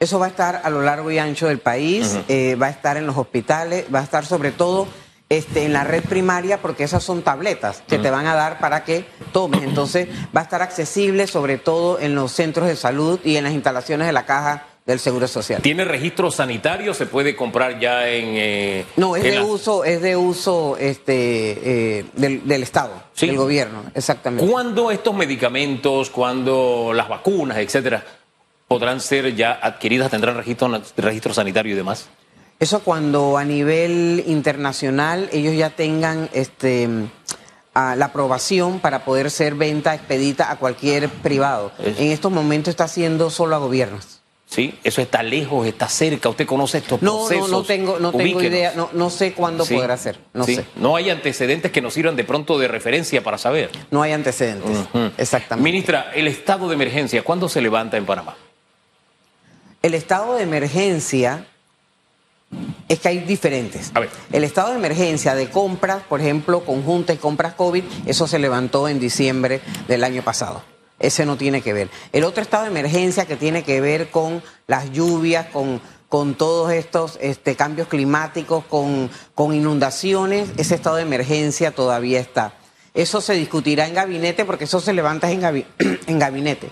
Eso 0.00 0.18
va 0.18 0.26
a 0.26 0.28
estar 0.28 0.60
a 0.64 0.70
lo 0.70 0.82
largo 0.82 1.10
y 1.10 1.18
ancho 1.18 1.46
del 1.46 1.60
país, 1.60 2.18
eh, 2.28 2.56
va 2.60 2.66
a 2.66 2.70
estar 2.70 2.96
en 2.96 3.06
los 3.06 3.16
hospitales, 3.16 3.86
va 3.94 4.00
a 4.00 4.02
estar 4.02 4.26
sobre 4.26 4.50
todo 4.50 4.88
este, 5.28 5.64
en 5.64 5.72
la 5.72 5.84
red 5.84 6.02
primaria 6.02 6.60
porque 6.60 6.84
esas 6.84 7.02
son 7.02 7.22
tabletas 7.22 7.82
que 7.86 7.98
te 7.98 8.10
van 8.10 8.26
a 8.26 8.34
dar 8.34 8.58
para 8.58 8.84
que 8.84 9.06
tomes. 9.32 9.62
Entonces 9.62 10.08
va 10.36 10.40
a 10.40 10.44
estar 10.44 10.62
accesible 10.62 11.26
sobre 11.26 11.58
todo 11.58 12.00
en 12.00 12.14
los 12.14 12.32
centros 12.32 12.66
de 12.66 12.76
salud 12.76 13.20
y 13.24 13.36
en 13.36 13.44
las 13.44 13.52
instalaciones 13.52 14.06
de 14.06 14.12
la 14.12 14.26
caja 14.26 14.66
del 14.84 15.00
Seguro 15.00 15.26
Social. 15.26 15.62
¿Tiene 15.62 15.84
registro 15.84 16.30
sanitario? 16.30 16.92
¿Se 16.92 17.06
puede 17.06 17.34
comprar 17.34 17.80
ya 17.80 18.08
en...? 18.08 18.34
Eh, 18.36 18.86
no, 18.96 19.16
es 19.16 19.22
de 19.22 19.40
uso, 19.40 19.82
es 19.84 20.02
de 20.02 20.16
uso 20.16 20.76
este, 20.78 22.00
eh, 22.00 22.04
del, 22.14 22.62
Estado, 22.62 23.02
del 23.18 23.36
gobierno, 23.36 23.84
exactamente. 23.94 24.50
¿Cuándo 24.50 24.90
estos 24.90 25.14
medicamentos, 25.14 26.10
cuándo 26.10 26.92
las 26.94 27.08
vacunas, 27.08 27.58
etcétera, 27.58 28.04
podrán 28.68 29.00
ser 29.00 29.34
ya 29.34 29.58
adquiridas, 29.62 30.10
tendrán 30.10 30.36
registro, 30.36 30.70
registro 30.98 31.32
sanitario 31.32 31.72
y 31.72 31.76
demás? 31.76 32.08
Eso 32.60 32.80
cuando 32.80 33.38
a 33.38 33.44
nivel 33.44 34.22
internacional 34.26 35.28
ellos 35.32 35.56
ya 35.56 35.70
tengan 35.70 36.28
este 36.32 36.88
la 37.74 38.04
aprobación 38.04 38.78
para 38.78 39.04
poder 39.04 39.32
ser 39.32 39.56
venta 39.56 39.94
expedita 39.94 40.52
a 40.52 40.56
cualquier 40.56 41.08
privado. 41.08 41.72
En 41.80 42.12
estos 42.12 42.30
momentos 42.30 42.70
está 42.70 42.84
haciendo 42.84 43.30
solo 43.30 43.56
a 43.56 43.58
gobiernos. 43.58 44.23
Sí, 44.54 44.72
eso 44.84 45.02
está 45.02 45.20
lejos, 45.24 45.66
está 45.66 45.88
cerca. 45.88 46.28
Usted 46.28 46.46
conoce 46.46 46.78
estos 46.78 47.02
no, 47.02 47.26
procesos. 47.26 47.50
No, 47.50 47.58
no 47.58 47.64
tengo, 47.64 47.98
no 47.98 48.12
tengo 48.12 48.40
idea, 48.40 48.72
no, 48.76 48.88
no 48.92 49.10
sé 49.10 49.32
cuándo 49.32 49.66
podrá 49.66 49.96
ser. 49.96 50.20
No 50.32 50.44
sé. 50.44 50.64
No 50.76 50.94
hay 50.94 51.10
antecedentes 51.10 51.72
que 51.72 51.80
nos 51.80 51.92
sirvan 51.92 52.14
de 52.14 52.22
pronto 52.22 52.56
de 52.56 52.68
referencia 52.68 53.24
para 53.24 53.36
saber. 53.36 53.72
No 53.90 54.00
hay 54.00 54.12
antecedentes, 54.12 54.78
exactamente. 55.18 55.68
Ministra, 55.68 56.12
el 56.14 56.28
estado 56.28 56.68
de 56.68 56.74
emergencia, 56.74 57.24
¿cuándo 57.24 57.48
se 57.48 57.60
levanta 57.60 57.96
en 57.96 58.06
Panamá? 58.06 58.36
El 59.82 59.94
estado 59.94 60.36
de 60.36 60.44
emergencia 60.44 61.46
es 62.88 63.00
que 63.00 63.08
hay 63.08 63.18
diferentes. 63.18 63.90
El 64.30 64.44
estado 64.44 64.70
de 64.70 64.76
emergencia 64.76 65.34
de 65.34 65.50
compras, 65.50 66.04
por 66.08 66.20
ejemplo, 66.20 66.64
conjunta 66.64 67.12
y 67.12 67.16
compras 67.16 67.54
COVID, 67.54 67.82
eso 68.06 68.28
se 68.28 68.38
levantó 68.38 68.86
en 68.86 69.00
diciembre 69.00 69.62
del 69.88 70.04
año 70.04 70.22
pasado. 70.22 70.62
Ese 71.04 71.26
no 71.26 71.36
tiene 71.36 71.60
que 71.60 71.72
ver. 71.72 71.90
El 72.12 72.24
otro 72.24 72.42
estado 72.42 72.64
de 72.64 72.70
emergencia 72.70 73.26
que 73.26 73.36
tiene 73.36 73.62
que 73.62 73.80
ver 73.80 74.10
con 74.10 74.42
las 74.66 74.90
lluvias, 74.92 75.46
con, 75.46 75.80
con 76.08 76.34
todos 76.34 76.72
estos 76.72 77.18
este, 77.20 77.56
cambios 77.56 77.88
climáticos, 77.88 78.64
con, 78.64 79.10
con 79.34 79.54
inundaciones, 79.54 80.50
ese 80.56 80.76
estado 80.76 80.96
de 80.96 81.02
emergencia 81.02 81.72
todavía 81.72 82.20
está. 82.20 82.54
Eso 82.94 83.20
se 83.20 83.34
discutirá 83.34 83.86
en 83.86 83.94
gabinete 83.94 84.44
porque 84.44 84.64
eso 84.64 84.80
se 84.80 84.92
levanta 84.92 85.30
en, 85.30 85.42
en 86.06 86.18
gabinete. 86.18 86.68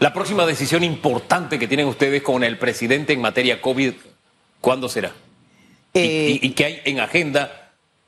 La 0.00 0.12
próxima 0.12 0.46
decisión 0.46 0.82
importante 0.82 1.58
que 1.58 1.68
tienen 1.68 1.86
ustedes 1.86 2.22
con 2.22 2.42
el 2.42 2.58
presidente 2.58 3.12
en 3.12 3.20
materia 3.20 3.60
COVID, 3.60 3.92
¿cuándo 4.60 4.88
será? 4.88 5.12
¿Y, 5.92 6.46
eh, 6.46 6.54
qué 6.56 6.64
hay 6.64 6.80
en 6.84 7.00
agenda 7.00 7.59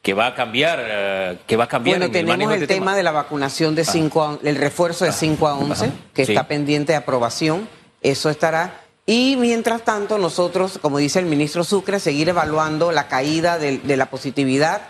que 0.02 0.14
va 0.14 0.26
a 0.26 0.34
cambiar? 0.34 0.80
Eh, 0.82 1.38
que 1.46 1.56
va 1.56 1.64
a 1.64 1.68
cambiar 1.68 1.98
bueno, 1.98 2.12
tenemos 2.12 2.52
el, 2.52 2.62
este 2.62 2.74
tema, 2.74 2.94
de 2.96 3.02
la 3.02 3.12
vacunación 3.12 3.74
de 3.74 3.84
5 3.84 4.22
a, 4.22 4.38
el 4.42 4.56
refuerzo 4.56 5.04
de 5.04 5.12
5 5.12 5.48
a 5.48 5.54
11, 5.54 5.92
que 6.12 6.22
está 6.22 6.48
pendiente 6.48 6.92
de 6.92 6.96
aprobación. 6.96 7.68
Eso 8.02 8.28
estará. 8.28 8.80
Y 9.06 9.36
mientras 9.38 9.82
tanto, 9.82 10.18
nosotros, 10.18 10.78
como 10.82 10.98
dice 10.98 11.20
el 11.20 11.26
ministro 11.26 11.64
Sucre, 11.64 12.00
seguir 12.00 12.28
evaluando 12.28 12.92
la 12.92 13.08
caída 13.08 13.58
de 13.58 13.96
la 13.96 14.06
positividad 14.06 14.82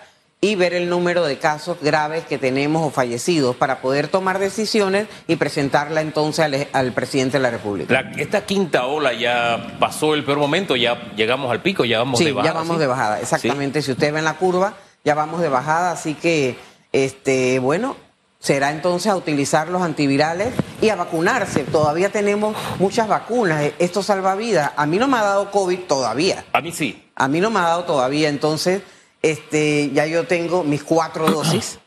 y 0.44 0.56
ver 0.56 0.74
el 0.74 0.88
número 0.88 1.24
de 1.24 1.38
casos 1.38 1.78
graves 1.80 2.24
que 2.24 2.36
tenemos 2.36 2.84
o 2.84 2.90
fallecidos 2.90 3.54
para 3.54 3.80
poder 3.80 4.08
tomar 4.08 4.40
decisiones 4.40 5.06
y 5.28 5.36
presentarla 5.36 6.00
entonces 6.00 6.66
al, 6.72 6.92
presidente 6.92 7.38
de 7.38 7.42
la 7.44 7.50
República. 7.50 8.10
esta 8.18 8.44
quinta 8.44 8.86
ola 8.86 9.12
ya 9.12 9.76
pasó 9.78 10.14
el 10.14 10.24
peor 10.24 10.38
momento, 10.38 10.74
ya 10.74 11.12
llegamos 11.14 11.48
al 11.52 11.62
pico, 11.62 11.84
ya 11.84 12.00
vamos 12.00 12.18
de 12.18 12.32
bajada. 12.32 12.52
Ya 12.54 12.58
vamos 12.58 12.80
de 12.80 12.86
bajada, 12.88 13.20
exactamente. 13.20 13.82
Si 13.82 13.92
usted 13.92 14.12
ve 14.12 14.18
en 14.18 14.24
la 14.24 14.34
curva, 14.34 14.74
ya 15.04 15.14
vamos 15.14 15.40
de 15.40 15.48
bajada, 15.48 15.92
así 15.92 16.14
que, 16.14 16.56
este, 16.92 17.58
bueno, 17.58 17.96
será 18.38 18.72
entonces 18.72 19.10
a 19.10 19.16
utilizar 19.16 19.68
los 19.68 19.82
antivirales 19.82 20.52
y 20.80 20.88
a 20.88 20.96
vacunarse. 20.96 21.64
Todavía 21.64 22.10
tenemos 22.10 22.56
muchas 22.78 23.08
vacunas. 23.08 23.72
Esto 23.78 24.02
salva 24.02 24.34
vidas. 24.34 24.72
A 24.76 24.84
mí 24.86 24.98
no 24.98 25.06
me 25.06 25.16
ha 25.18 25.22
dado 25.22 25.50
COVID 25.50 25.80
todavía. 25.80 26.44
A 26.52 26.60
mí 26.60 26.72
sí. 26.72 27.08
A 27.14 27.28
mí 27.28 27.40
no 27.40 27.50
me 27.50 27.60
ha 27.60 27.62
dado 27.62 27.84
todavía, 27.84 28.28
entonces 28.28 28.82
este, 29.22 29.90
ya 29.92 30.06
yo 30.06 30.26
tengo 30.26 30.64
mis 30.64 30.82
cuatro 30.82 31.30
dosis. 31.30 31.78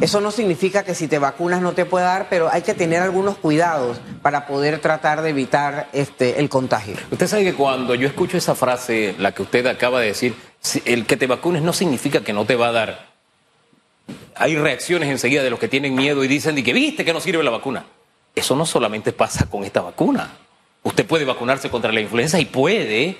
Eso 0.00 0.20
no 0.20 0.32
significa 0.32 0.82
que 0.82 0.94
si 0.94 1.06
te 1.06 1.20
vacunas 1.20 1.62
no 1.62 1.72
te 1.72 1.84
pueda 1.84 2.06
dar, 2.06 2.26
pero 2.28 2.48
hay 2.50 2.62
que 2.62 2.74
tener 2.74 3.00
algunos 3.00 3.36
cuidados 3.36 3.98
para 4.22 4.46
poder 4.46 4.80
tratar 4.80 5.22
de 5.22 5.30
evitar 5.30 5.88
este, 5.92 6.40
el 6.40 6.48
contagio. 6.48 6.96
Usted 7.12 7.28
sabe 7.28 7.44
que 7.44 7.54
cuando 7.54 7.94
yo 7.94 8.08
escucho 8.08 8.36
esa 8.36 8.56
frase, 8.56 9.14
la 9.18 9.32
que 9.32 9.42
usted 9.42 9.64
acaba 9.66 10.00
de 10.00 10.08
decir, 10.08 10.34
el 10.84 11.06
que 11.06 11.16
te 11.16 11.26
vacunes 11.26 11.62
no 11.62 11.72
significa 11.72 12.22
que 12.22 12.32
no 12.32 12.44
te 12.44 12.56
va 12.56 12.68
a 12.68 12.72
dar. 12.72 13.06
Hay 14.34 14.56
reacciones 14.56 15.08
enseguida 15.08 15.42
de 15.42 15.50
los 15.50 15.58
que 15.58 15.68
tienen 15.68 15.94
miedo 15.94 16.24
y 16.24 16.28
dicen 16.28 16.62
que 16.62 16.72
viste 16.72 17.04
que 17.04 17.12
no 17.12 17.20
sirve 17.20 17.42
la 17.42 17.50
vacuna. 17.50 17.84
Eso 18.34 18.56
no 18.56 18.66
solamente 18.66 19.12
pasa 19.12 19.48
con 19.48 19.64
esta 19.64 19.80
vacuna. 19.80 20.32
Usted 20.82 21.06
puede 21.06 21.24
vacunarse 21.24 21.70
contra 21.70 21.92
la 21.92 22.00
influenza 22.00 22.38
y 22.40 22.44
puede 22.44 23.18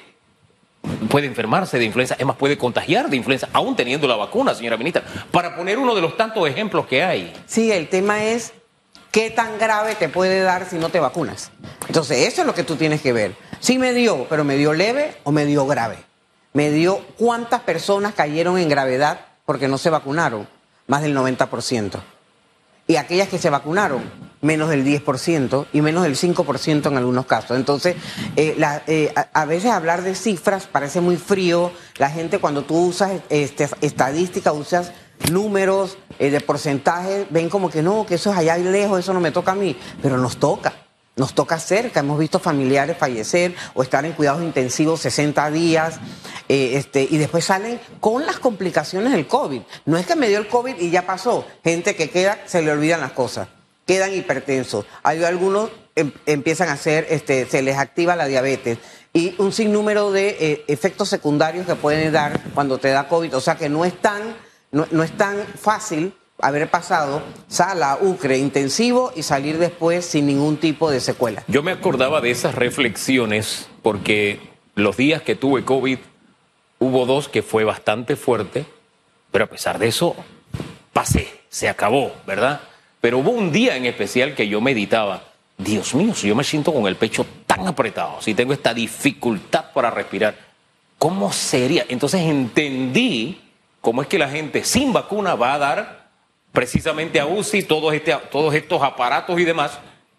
puede 1.09 1.27
enfermarse 1.27 1.79
de 1.79 1.85
influenza, 1.85 2.15
es 2.19 2.27
más, 2.27 2.37
puede 2.37 2.59
contagiar 2.59 3.09
de 3.09 3.17
influenza, 3.17 3.49
aún 3.53 3.77
teniendo 3.77 4.07
la 4.07 4.17
vacuna, 4.17 4.55
señora 4.55 4.77
ministra, 4.77 5.03
para 5.31 5.57
poner 5.57 5.79
uno 5.79 5.95
de 5.95 6.03
los 6.03 6.17
tantos 6.17 6.47
ejemplos 6.49 6.87
que 6.87 7.03
hay. 7.03 7.33
Sí, 7.47 7.73
el 7.73 7.89
tema 7.89 8.25
es 8.25 8.53
qué 9.11 9.31
tan 9.31 9.59
grave 9.59 9.95
te 9.95 10.09
puede 10.09 10.41
dar 10.41 10.69
si 10.69 10.77
no 10.77 10.91
te 10.91 11.01
vacunas. 11.01 11.51
Entonces, 11.87 12.27
eso 12.29 12.43
es 12.43 12.47
lo 12.47 12.55
que 12.55 12.65
tú 12.65 12.77
tienes 12.77 13.01
que 13.01 13.13
ver. 13.13 13.35
Sí 13.61 13.79
me 13.79 13.93
dio, 13.93 14.27
pero 14.29 14.45
me 14.45 14.57
dio 14.57 14.73
leve 14.73 15.17
o 15.25 15.33
me 15.33 15.47
dio 15.47 15.67
grave. 15.67 15.97
Me 16.55 16.71
dio 16.71 16.99
cuántas 17.19 17.61
personas 17.61 18.15
cayeron 18.15 18.57
en 18.59 18.71
gravedad 18.71 19.21
porque 19.45 19.69
no 19.69 19.77
se 19.77 19.91
vacunaron, 19.91 20.49
más 20.87 21.03
del 21.03 21.15
90% 21.15 22.01
y 22.87 22.97
aquellas 22.97 23.29
que 23.29 23.39
se 23.39 23.51
vacunaron, 23.51 24.03
menos 24.43 24.69
del 24.69 24.85
10% 24.85 25.67
y 25.73 25.81
menos 25.81 26.03
del 26.03 26.17
5% 26.17 26.87
en 26.87 26.97
algunos 26.97 27.27
casos. 27.27 27.57
Entonces, 27.57 27.97
eh, 28.37 28.57
eh, 28.87 29.15
a, 29.33 29.45
veces 29.47 29.71
hablar 29.71 30.03
de 30.03 30.15
cifras 30.15 30.67
parece 30.67 31.01
muy 31.01 31.17
frío. 31.17 31.73
La 31.97 32.11
gente 32.11 32.39
cuando 32.39 32.65
tú 32.65 32.77
usas 32.77 33.23
este, 33.31 33.69
estadística, 33.81 34.53
usas 34.53 34.93
números 35.33 35.97
eh, 36.19 36.31
de 36.31 36.41
porcentaje, 36.41 37.27
ven 37.31 37.49
como 37.49 37.71
que 37.71 37.83
no, 37.83 38.05
que 38.05 38.17
eso 38.17 38.33
es 38.33 38.37
allá 38.37 38.59
lejos, 38.59 38.99
eso 39.01 39.15
no 39.15 39.21
me 39.21 39.31
toca 39.31 39.53
a 39.53 39.55
mí, 39.57 39.77
pero 40.03 40.19
nos 40.19 40.37
toca. 40.37 40.75
Nos 41.17 41.33
toca 41.33 41.61
cerca, 41.61 42.01
hemos 42.01 42.19
visto 42.19 42.41
familiares 42.41 42.97
fallecer 42.99 43.55
o 43.75 43.85
estar 43.85 44.05
en 44.05 44.15
cuidados 44.15 44.43
intensivos 44.43 45.01
60 45.01 45.49
días 45.53 46.01
eh, 46.49 46.73
este, 46.75 47.07
y 47.09 47.19
después 47.19 47.45
salen 47.45 47.81
con 48.01 48.27
las 48.27 48.41
complicaciones 48.41 49.13
del 49.13 49.29
COVID. 49.29 49.63
No 49.85 49.97
es 49.97 50.07
que 50.07 50.17
me 50.17 50.29
dio 50.29 50.39
el 50.39 50.49
COVID 50.49 50.75
y 50.77 50.91
ya 50.91 51.07
pasó. 51.07 51.47
Gente 51.63 51.95
que 51.95 52.11
queda, 52.11 52.41
se 52.47 52.63
le 52.63 52.73
olvidan 52.73 53.01
las 53.01 53.13
cosas, 53.13 53.47
quedan 53.87 54.13
hipertensos. 54.13 54.87
Hay 55.05 55.23
algunos 55.23 55.71
em, 55.95 56.11
empiezan 56.27 56.69
a 56.69 56.73
hacer, 56.73 57.07
este, 57.09 57.47
se 57.47 57.63
les 57.63 57.79
activa 57.79 58.17
la 58.17 58.27
diabetes 58.27 58.79
y 59.13 59.37
un 59.39 59.53
sinnúmero 59.53 60.11
de 60.11 60.37
eh, 60.41 60.65
efectos 60.67 61.09
secundarios 61.09 61.65
que 61.65 61.77
pueden 61.77 62.13
dar 62.13 62.41
cuando 62.55 62.79
te 62.79 62.89
da 62.89 63.07
COVID. 63.07 63.37
O 63.37 63.41
sea 63.41 63.55
que 63.55 63.69
no 63.69 63.85
es 63.85 63.97
tan, 64.03 64.37
no, 64.73 64.89
no 64.91 65.05
es 65.05 65.17
tan 65.17 65.37
fácil 65.47 66.13
haber 66.41 66.71
pasado 66.71 67.23
sala, 67.49 67.99
UCRE, 68.01 68.39
intensivo 68.39 69.13
y 69.15 69.23
salir 69.23 69.59
después 69.59 70.05
sin 70.05 70.27
ningún 70.27 70.57
tipo 70.57 70.91
de 70.91 71.01
secuela. 71.01 71.45
Yo 71.49 71.63
me 71.63 71.73
acordaba 71.73 72.21
de 72.21 72.31
esas 72.31 72.55
reflexiones 72.55 73.69
porque 73.83 74.41
los 74.75 74.97
días 74.97 75.23
que 75.23 75.37
tuve 75.37 75.65
COVID 75.65 75.99
hubo 76.79 77.07
dos 77.07 77.29
que 77.29 77.43
fue 77.43 77.65
bastante 77.65 78.17
fuerte, 78.17 78.67
pero 79.31 79.45
a 79.45 79.49
pesar 79.49 79.79
de 79.79 79.89
eso 79.89 80.17
pasé, 80.93 81.29
se 81.49 81.69
acabó, 81.69 82.13
¿verdad? 82.27 82.61
Pero 83.01 83.19
hubo 83.19 83.31
un 83.31 83.53
día 83.53 83.77
en 83.77 83.87
especial 83.87 84.35
que 84.35 84.49
yo 84.49 84.61
meditaba, 84.61 85.25
Dios 85.57 85.95
mío, 85.95 86.15
si 86.15 86.29
yo 86.29 86.35
me 86.35 86.45
siento 86.45 86.73
con 86.73 86.87
el 86.87 86.97
pecho 86.97 87.27
tan 87.47 87.67
apretado, 87.67 88.21
si 88.21 88.35
tengo 88.35 88.53
esta 88.53 88.75
dificultad 88.75 89.73
para 89.73 89.91
respirar, 89.91 90.37
¿cómo 90.99 91.33
sería? 91.33 91.87
Entonces 91.89 92.23
entendí 92.23 93.41
cómo 93.81 94.03
es 94.03 94.09
que 94.09 94.19
la 94.19 94.29
gente 94.29 94.65
sin 94.65 94.93
vacuna 94.93 95.35
va 95.35 95.55
a 95.55 95.59
dar 95.59 96.04
precisamente 96.55 97.19
a 97.19 97.27
UCI 97.27 97.65
todos, 97.65 97.93
este, 97.93 98.17
todos 98.31 98.55
estos 98.55 98.81
aparatos 98.81 99.39
y 99.41 99.45
demás, 99.45 99.73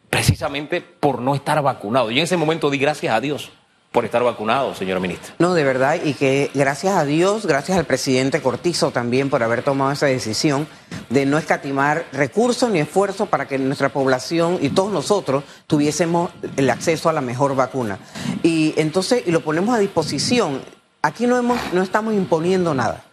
precisamente 0.09 0.81
por 0.81 1.21
no 1.21 1.33
estar 1.33 1.61
vacunado. 1.63 2.11
Y 2.11 2.17
en 2.17 2.25
ese 2.25 2.35
momento 2.35 2.69
di 2.69 2.77
gracias 2.77 3.15
a 3.15 3.21
Dios 3.21 3.51
por 3.93 4.03
estar 4.03 4.21
vacunado, 4.21 4.75
señora 4.75 4.99
ministra. 4.99 5.33
No, 5.39 5.53
de 5.53 5.63
verdad, 5.63 5.97
y 6.03 6.13
que 6.13 6.51
gracias 6.53 6.97
a 6.97 7.05
Dios, 7.05 7.45
gracias 7.45 7.77
al 7.77 7.85
presidente 7.85 8.41
Cortizo 8.41 8.91
también 8.91 9.29
por 9.29 9.41
haber 9.43 9.63
tomado 9.63 9.93
esa 9.93 10.07
decisión 10.07 10.67
de 11.09 11.25
no 11.25 11.37
escatimar 11.37 12.05
recursos 12.11 12.69
ni 12.69 12.79
esfuerzos 12.79 13.29
para 13.29 13.47
que 13.47 13.57
nuestra 13.57 13.87
población 13.87 14.59
y 14.59 14.69
todos 14.69 14.91
nosotros 14.91 15.45
tuviésemos 15.67 16.31
el 16.57 16.69
acceso 16.69 17.07
a 17.07 17.13
la 17.13 17.21
mejor 17.21 17.55
vacuna. 17.55 17.97
Y 18.43 18.73
entonces, 18.75 19.23
y 19.25 19.31
lo 19.31 19.39
ponemos 19.39 19.73
a 19.73 19.79
disposición. 19.79 20.61
Aquí 21.01 21.27
no, 21.27 21.37
hemos, 21.37 21.57
no 21.71 21.81
estamos 21.81 22.13
imponiendo 22.13 22.73
nada. 22.73 23.05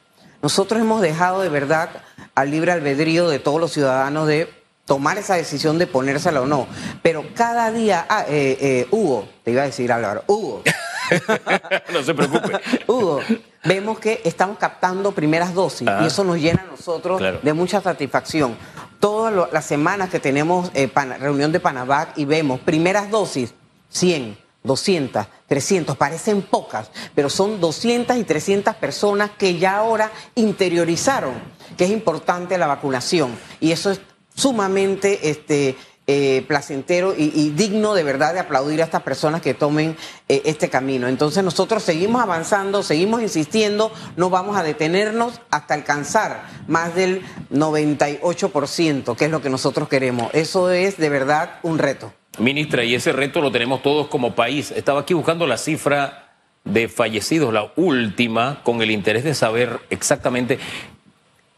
Nosotros 0.42 0.80
hemos 0.80 1.00
dejado 1.00 1.42
de 1.42 1.48
verdad 1.48 1.90
al 2.34 2.50
libre 2.50 2.72
albedrío 2.72 3.28
de 3.28 3.38
todos 3.38 3.60
los 3.60 3.72
ciudadanos 3.72 4.26
de 4.26 4.48
tomar 4.84 5.18
esa 5.18 5.36
decisión 5.36 5.78
de 5.78 5.86
ponérsela 5.86 6.40
o 6.40 6.46
no. 6.46 6.66
Pero 7.02 7.24
cada 7.34 7.70
día, 7.70 8.06
ah, 8.08 8.24
eh, 8.28 8.58
eh, 8.60 8.86
Hugo, 8.90 9.28
te 9.44 9.52
iba 9.52 9.62
a 9.62 9.66
decir 9.66 9.92
Álvaro, 9.92 10.24
Hugo. 10.26 10.62
no 11.92 12.02
se 12.02 12.14
preocupe. 12.14 12.60
Hugo, 12.86 13.20
vemos 13.64 13.98
que 13.98 14.20
estamos 14.24 14.58
captando 14.58 15.12
primeras 15.12 15.54
dosis 15.54 15.88
y 16.02 16.06
eso 16.06 16.24
nos 16.24 16.38
llena 16.38 16.62
a 16.62 16.70
nosotros 16.70 17.22
de 17.42 17.52
mucha 17.52 17.80
satisfacción. 17.80 18.56
Todas 18.98 19.52
las 19.52 19.64
semanas 19.64 20.10
que 20.10 20.20
tenemos 20.20 20.70
eh, 20.74 20.90
reunión 21.18 21.52
de 21.52 21.60
Panavac 21.60 22.16
y 22.16 22.24
vemos 22.24 22.60
primeras 22.60 23.10
dosis, 23.10 23.54
100, 23.88 24.38
200, 24.64 25.26
300, 25.46 25.96
parecen 25.96 26.42
pocas, 26.42 26.90
pero 27.14 27.28
son 27.28 27.60
200 27.60 28.16
y 28.16 28.24
300 28.24 28.76
personas 28.76 29.30
que 29.30 29.58
ya 29.58 29.76
ahora 29.76 30.10
interiorizaron 30.34 31.34
que 31.76 31.84
es 31.84 31.90
importante 31.90 32.58
la 32.58 32.66
vacunación. 32.66 33.38
Y 33.60 33.72
eso 33.72 33.90
es 33.90 34.00
sumamente 34.34 35.30
este, 35.30 35.76
eh, 36.06 36.44
placentero 36.48 37.14
y, 37.16 37.50
digno 37.50 37.94
de 37.94 38.02
verdad 38.02 38.34
de 38.34 38.40
aplaudir 38.40 38.80
a 38.80 38.84
estas 38.84 39.02
personas 39.02 39.40
que 39.42 39.54
tomen 39.54 39.96
eh, 40.28 40.42
este 40.44 40.68
camino. 40.68 41.08
Entonces 41.08 41.42
nosotros 41.44 41.82
seguimos 41.82 42.22
avanzando, 42.22 42.82
seguimos 42.82 43.22
insistiendo, 43.22 43.92
no 44.16 44.30
vamos 44.30 44.56
a 44.56 44.62
detenernos 44.62 45.40
hasta 45.50 45.74
alcanzar 45.74 46.44
más 46.66 46.94
del 46.94 47.22
98%, 47.50 49.16
que 49.16 49.24
es 49.26 49.30
lo 49.30 49.42
que 49.42 49.50
nosotros 49.50 49.88
queremos. 49.88 50.30
Eso 50.32 50.70
es 50.70 50.96
de 50.96 51.08
verdad 51.08 51.58
un 51.62 51.78
reto. 51.78 52.12
Ministra, 52.38 52.84
y 52.84 52.94
ese 52.94 53.12
reto 53.12 53.40
lo 53.40 53.52
tenemos 53.52 53.82
todos 53.82 54.08
como 54.08 54.34
país. 54.34 54.70
Estaba 54.70 55.00
aquí 55.00 55.14
buscando 55.14 55.46
la 55.46 55.58
cifra 55.58 56.36
de 56.64 56.88
fallecidos, 56.88 57.52
la 57.52 57.72
última, 57.76 58.62
con 58.62 58.80
el 58.82 58.90
interés 58.90 59.24
de 59.24 59.34
saber 59.34 59.80
exactamente 59.90 60.58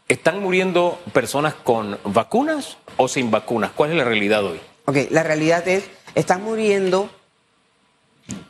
¿Están 0.07 0.39
muriendo 0.39 1.01
personas 1.13 1.55
con 1.55 1.97
vacunas 2.03 2.77
o 2.97 3.07
sin 3.07 3.31
vacunas? 3.31 3.71
¿Cuál 3.71 3.91
es 3.91 3.97
la 3.97 4.03
realidad 4.03 4.45
hoy? 4.45 4.61
Ok, 4.85 4.97
la 5.09 5.23
realidad 5.23 5.67
es, 5.67 5.85
están 6.13 6.43
muriendo 6.43 7.09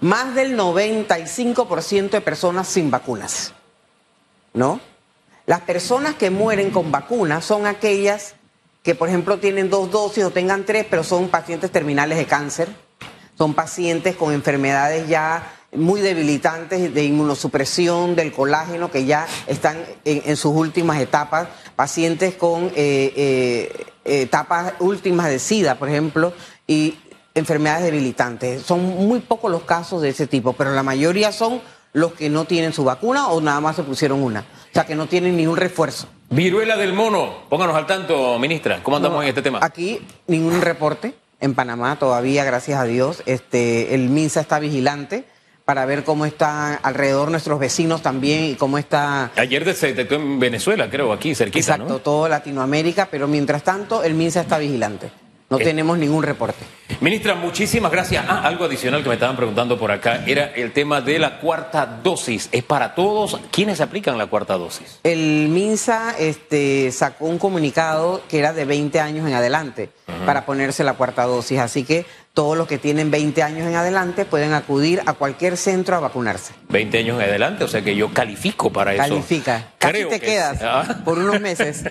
más 0.01 0.35
del 0.35 0.57
95% 0.59 2.09
de 2.09 2.19
personas 2.19 2.67
sin 2.67 2.91
vacunas. 2.91 3.53
¿No? 4.53 4.81
Las 5.45 5.61
personas 5.61 6.15
que 6.15 6.29
mueren 6.29 6.71
con 6.71 6.91
vacunas 6.91 7.45
son 7.45 7.67
aquellas 7.67 8.35
que, 8.85 8.93
por 8.93 9.09
ejemplo, 9.09 9.39
tienen 9.39 9.71
dos 9.71 9.89
dosis 9.89 10.23
o 10.23 10.29
tengan 10.29 10.63
tres, 10.63 10.85
pero 10.87 11.03
son 11.03 11.29
pacientes 11.29 11.71
terminales 11.71 12.19
de 12.19 12.25
cáncer, 12.25 12.69
son 13.35 13.55
pacientes 13.55 14.15
con 14.15 14.31
enfermedades 14.31 15.09
ya 15.09 15.51
muy 15.73 16.01
debilitantes 16.01 16.93
de 16.93 17.03
inmunosupresión 17.03 18.15
del 18.15 18.31
colágeno 18.31 18.91
que 18.91 19.05
ya 19.05 19.25
están 19.47 19.83
en, 20.05 20.37
sus 20.37 20.53
últimas 20.53 21.01
etapas, 21.01 21.47
pacientes 21.75 22.35
con 22.35 22.65
eh, 22.75 23.11
eh, 23.15 23.87
etapas 24.05 24.73
últimas 24.79 25.29
de 25.29 25.39
SIDA, 25.39 25.79
por 25.79 25.89
ejemplo, 25.89 26.31
y 26.67 26.99
enfermedades 27.33 27.85
debilitantes. 27.85 28.61
Son 28.61 28.81
muy 28.81 29.19
pocos 29.19 29.49
los 29.49 29.63
casos 29.63 30.03
de 30.03 30.09
ese 30.09 30.27
tipo, 30.27 30.53
pero 30.53 30.71
la 30.73 30.83
mayoría 30.83 31.31
son 31.31 31.59
los 31.95 32.11
que 32.13 32.29
no 32.29 32.43
tienen 32.43 32.73
su 32.73 32.83
vacuna 32.83 33.29
o 33.29 33.39
nada 33.39 33.61
más 33.61 33.77
se 33.77 33.83
pusieron 33.83 34.21
una. 34.21 34.41
O 34.41 34.73
sea, 34.73 34.85
que 34.85 34.95
no 34.95 35.07
tienen 35.07 35.37
ningún 35.37 35.55
refuerzo. 35.55 36.07
Viruela 36.29 36.75
del 36.75 36.91
mono, 36.91 37.45
pónganos 37.49 37.73
al 37.73 37.87
tanto, 37.87 38.37
ministra, 38.37 38.83
¿cómo 38.83 38.97
andamos 38.97 39.23
en 39.23 39.29
este 39.29 39.41
tema? 39.41 39.59
Aquí 39.61 40.01
ningún 40.27 40.61
reporte 40.61 41.15
en 41.39 41.55
Panamá 41.55 41.97
todavía, 41.97 42.43
gracias 42.43 42.79
a 42.79 42.83
Dios. 42.83 43.23
Este, 43.25 43.95
el 43.95 44.09
MINSA 44.09 44.41
está 44.41 44.59
vigilante 44.59 45.23
para 45.63 45.85
ver 45.85 46.03
cómo 46.03 46.25
está 46.25 46.75
alrededor 46.75 47.31
nuestros 47.31 47.59
vecinos 47.59 48.01
también 48.01 48.43
y 48.43 48.55
cómo 48.55 48.77
está... 48.77 49.31
Ayer 49.37 49.73
se 49.73 49.87
detectó 49.87 50.15
en 50.15 50.37
Venezuela, 50.37 50.89
creo, 50.89 51.13
aquí 51.13 51.33
cerquita, 51.33 51.59
Exacto, 51.59 51.99
todo 51.99 52.27
Latinoamérica, 52.27 53.07
pero 53.09 53.29
mientras 53.29 53.63
tanto 53.63 54.03
el 54.03 54.15
MINSA 54.15 54.41
está 54.41 54.57
vigilante. 54.57 55.11
No 55.49 55.59
eh. 55.59 55.63
tenemos 55.63 55.97
ningún 55.97 56.23
reporte. 56.23 56.65
Ministra, 57.01 57.35
muchísimas 57.35 57.91
gracias. 57.91 58.25
Ah, 58.27 58.41
algo 58.43 58.65
adicional 58.65 59.03
que 59.03 59.09
me 59.09 59.15
estaban 59.15 59.35
preguntando 59.35 59.77
por 59.77 59.91
acá 59.91 60.23
era 60.25 60.45
el 60.55 60.71
tema 60.71 61.01
de 61.01 61.19
la 61.19 61.39
cuarta 61.39 61.85
dosis. 61.85 62.49
¿Es 62.51 62.63
para 62.63 62.95
todos? 62.95 63.39
¿Quiénes 63.51 63.81
aplican 63.81 64.17
la 64.17 64.27
cuarta 64.27 64.57
dosis? 64.57 64.99
El 65.03 65.49
MINSA 65.49 66.15
este, 66.17 66.91
sacó 66.91 67.25
un 67.25 67.37
comunicado 67.37 68.21
que 68.29 68.39
era 68.39 68.53
de 68.53 68.65
20 68.65 68.99
años 68.99 69.27
en 69.27 69.33
adelante 69.33 69.89
para 70.25 70.45
ponerse 70.45 70.83
la 70.83 70.93
cuarta 70.93 71.23
dosis. 71.23 71.59
Así 71.59 71.83
que 71.83 72.05
todos 72.35 72.57
los 72.57 72.67
que 72.67 72.77
tienen 72.77 73.09
20 73.11 73.41
años 73.43 73.65
en 73.65 73.75
adelante 73.75 74.25
pueden 74.25 74.53
acudir 74.53 75.01
a 75.05 75.13
cualquier 75.13 75.55
centro 75.55 75.95
a 75.95 76.01
vacunarse. 76.01 76.53
20 76.67 76.99
años 76.99 77.21
en 77.21 77.29
adelante, 77.29 77.63
o 77.63 77.67
sea 77.67 77.81
que 77.81 77.95
yo 77.95 78.13
califico 78.13 78.71
para 78.71 78.93
eso. 78.93 79.03
Califica. 79.03 79.69
Casi 79.77 80.03
te 80.05 80.19
quedas 80.19 80.59
¿Ah? 80.61 80.97
por 81.05 81.17
unos 81.17 81.39
meses. 81.39 81.85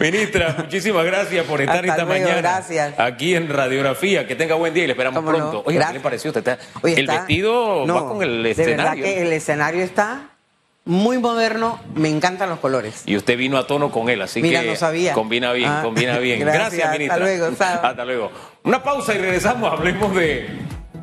Ministra, 0.00 0.56
muchísimas 0.58 1.06
gracias 1.06 1.46
por 1.46 1.60
estar 1.60 1.86
esta 1.86 2.04
mañana 2.04 2.34
gracias. 2.34 2.73
Aquí 2.80 3.34
en 3.34 3.48
Radiografía. 3.48 4.26
Que 4.26 4.36
tenga 4.36 4.54
buen 4.54 4.74
día 4.74 4.84
y 4.84 4.86
le 4.86 4.92
esperamos 4.92 5.24
pronto. 5.24 5.62
Oye, 5.66 5.78
¿qué 5.86 5.92
le 5.94 6.00
pareció? 6.00 6.30
¿Usted 6.30 6.58
el 6.84 7.06
vestido 7.06 7.86
va 7.86 8.08
con 8.08 8.22
el 8.22 8.44
escenario. 8.46 8.76
De 8.76 8.82
verdad 8.82 8.94
que 8.94 9.22
el 9.22 9.32
escenario 9.32 9.82
está 9.82 10.30
muy 10.84 11.18
moderno, 11.18 11.80
me 11.94 12.10
encantan 12.10 12.50
los 12.50 12.58
colores. 12.58 13.02
Y 13.06 13.16
usted 13.16 13.38
vino 13.38 13.56
a 13.56 13.66
tono 13.66 13.90
con 13.90 14.10
él, 14.10 14.20
así 14.20 14.42
Mira, 14.42 14.60
que 14.60 14.68
no 14.68 14.76
sabía. 14.76 15.14
combina 15.14 15.52
bien, 15.52 15.70
ah, 15.70 15.80
combina 15.82 16.18
bien. 16.20 16.40
Gracias, 16.40 16.90
ministra. 16.92 17.14
Hasta 17.14 17.24
luego. 17.24 17.46
Hasta 17.82 18.04
luego. 18.04 18.30
Una 18.64 18.82
pausa 18.82 19.14
y 19.14 19.18
regresamos. 19.18 19.72
Hablemos 19.72 20.14
de 20.14 20.48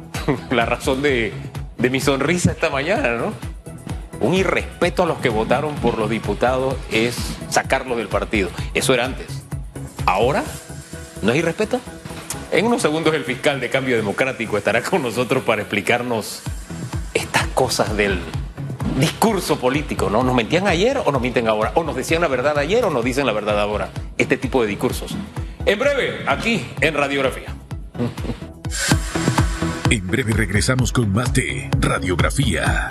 la 0.52 0.66
razón 0.66 1.02
de, 1.02 1.34
de 1.78 1.90
mi 1.90 2.00
sonrisa 2.00 2.52
esta 2.52 2.70
mañana, 2.70 3.16
¿no? 3.16 3.34
Un 4.20 4.36
irrespeto 4.36 5.04
a 5.04 5.06
los 5.08 5.18
que 5.18 5.30
votaron 5.30 5.74
por 5.76 5.98
los 5.98 6.08
diputados 6.10 6.76
es 6.92 7.16
sacarlos 7.50 7.98
del 7.98 8.08
partido. 8.08 8.50
Eso 8.76 8.94
era 8.94 9.06
antes. 9.06 9.44
Ahora, 10.06 10.44
¿no 11.22 11.32
es 11.32 11.38
irrespeto? 11.38 11.80
En 12.52 12.66
unos 12.66 12.82
segundos 12.82 13.14
el 13.14 13.24
fiscal 13.24 13.60
de 13.60 13.70
Cambio 13.70 13.96
Democrático 13.96 14.58
estará 14.58 14.82
con 14.82 15.02
nosotros 15.02 15.44
para 15.44 15.62
explicarnos 15.62 16.42
estas 17.14 17.48
cosas 17.48 17.96
del 17.96 18.20
discurso 19.00 19.60
político, 19.60 20.10
¿no? 20.10 20.24
¿Nos 20.24 20.36
mentían 20.36 20.68
ayer 20.68 20.98
o 20.98 21.12
nos 21.12 21.22
mienten 21.22 21.48
ahora? 21.48 21.72
¿O 21.76 21.84
nos 21.84 21.96
decían 21.96 22.22
la 22.22 22.28
verdad 22.28 22.58
ayer 22.58 22.84
o 22.84 22.90
nos 22.90 23.04
dicen 23.04 23.26
la 23.26 23.34
verdad 23.34 23.60
ahora? 23.60 23.90
Este 24.18 24.38
tipo 24.38 24.62
de 24.62 24.68
discursos. 24.68 25.16
En 25.66 25.80
breve, 25.80 26.24
aquí 26.28 26.66
en 26.82 26.94
Radiografía. 26.94 27.56
En 29.90 30.08
breve 30.08 30.34
regresamos 30.34 30.92
con 30.92 31.12
más 31.12 31.34
de 31.34 31.70
Radiografía. 31.80 32.90